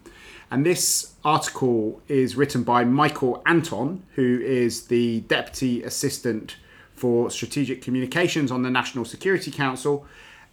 And 0.51 0.67
this 0.67 1.15
article 1.25 2.03
is 2.09 2.35
written 2.35 2.65
by 2.65 2.83
Michael 2.83 3.41
Anton, 3.47 4.03
who 4.17 4.41
is 4.41 4.89
the 4.89 5.21
Deputy 5.21 5.85
Assistant 5.85 6.57
for 6.93 7.31
Strategic 7.31 7.81
Communications 7.81 8.51
on 8.51 8.65
the 8.65 8.71
National 8.71 9.05
Security 9.05 9.53
Council 9.53 10.09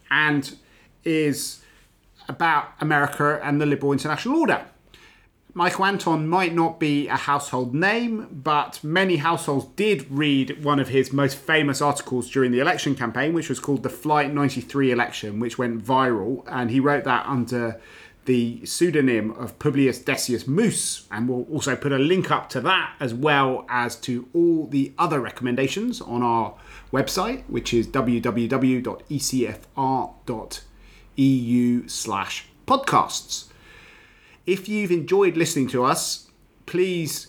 and 0.08 0.54
is 1.02 1.62
about 2.28 2.68
America 2.80 3.40
and 3.42 3.60
the 3.60 3.66
liberal 3.66 3.90
international 3.90 4.38
order. 4.38 4.64
Michael 5.56 5.86
Anton 5.86 6.28
might 6.28 6.54
not 6.54 6.78
be 6.78 7.08
a 7.08 7.16
household 7.16 7.74
name, 7.74 8.28
but 8.30 8.78
many 8.84 9.16
households 9.16 9.64
did 9.74 10.04
read 10.10 10.62
one 10.62 10.78
of 10.78 10.88
his 10.88 11.14
most 11.14 11.38
famous 11.38 11.80
articles 11.80 12.30
during 12.30 12.52
the 12.52 12.60
election 12.60 12.94
campaign, 12.94 13.32
which 13.32 13.48
was 13.48 13.58
called 13.58 13.82
the 13.82 13.88
Flight 13.88 14.34
93 14.34 14.92
election, 14.92 15.40
which 15.40 15.56
went 15.56 15.82
viral. 15.82 16.44
And 16.46 16.70
he 16.70 16.78
wrote 16.78 17.04
that 17.04 17.24
under 17.24 17.80
the 18.26 18.66
pseudonym 18.66 19.30
of 19.30 19.58
Publius 19.58 19.98
Decius 19.98 20.46
Mus, 20.46 21.06
and 21.10 21.26
we'll 21.26 21.44
also 21.44 21.74
put 21.74 21.90
a 21.90 21.98
link 21.98 22.30
up 22.30 22.50
to 22.50 22.60
that 22.60 22.92
as 23.00 23.14
well 23.14 23.64
as 23.70 23.96
to 24.00 24.28
all 24.34 24.66
the 24.66 24.92
other 24.98 25.22
recommendations 25.22 26.02
on 26.02 26.22
our 26.22 26.54
website, 26.92 27.44
which 27.48 27.72
is 27.72 27.86
www.ecfr.eu 27.86 28.28
slash 31.88 32.46
podcasts. 32.66 33.46
If 34.46 34.68
you've 34.68 34.92
enjoyed 34.92 35.36
listening 35.36 35.66
to 35.68 35.82
us, 35.82 36.30
please 36.66 37.28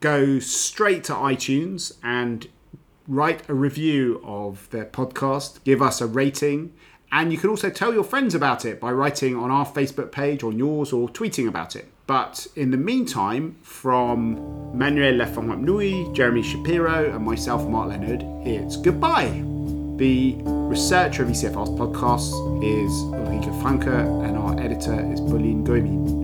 go 0.00 0.38
straight 0.38 1.04
to 1.04 1.12
iTunes 1.12 1.92
and 2.02 2.48
write 3.06 3.46
a 3.50 3.54
review 3.54 4.22
of 4.24 4.66
the 4.70 4.86
podcast, 4.86 5.62
give 5.64 5.82
us 5.82 6.00
a 6.00 6.06
rating, 6.06 6.72
and 7.12 7.30
you 7.30 7.38
can 7.38 7.50
also 7.50 7.68
tell 7.68 7.92
your 7.92 8.02
friends 8.02 8.34
about 8.34 8.64
it 8.64 8.80
by 8.80 8.90
writing 8.92 9.36
on 9.36 9.50
our 9.50 9.66
Facebook 9.66 10.10
page, 10.10 10.42
on 10.42 10.58
yours, 10.58 10.90
or 10.90 11.06
tweeting 11.10 11.46
about 11.46 11.76
it. 11.76 11.86
But 12.06 12.46
in 12.56 12.70
the 12.70 12.78
meantime, 12.78 13.56
from 13.62 14.76
Manuel 14.76 15.16
Lafont 15.16 16.14
Jeremy 16.14 16.42
Shapiro, 16.42 17.14
and 17.14 17.26
myself, 17.26 17.68
Mark 17.68 17.90
Leonard, 17.90 18.24
it's 18.46 18.78
goodbye. 18.78 19.42
The 19.96 20.36
researcher 20.42 21.24
of 21.24 21.28
ECFR's 21.28 21.70
podcast 21.70 22.32
is 22.64 22.90
Ulrike 23.12 23.60
Franke, 23.60 23.88
and 24.26 24.38
our 24.38 24.58
editor 24.58 24.98
is 25.12 25.20
Pauline 25.20 25.62
Goemi. 25.62 26.23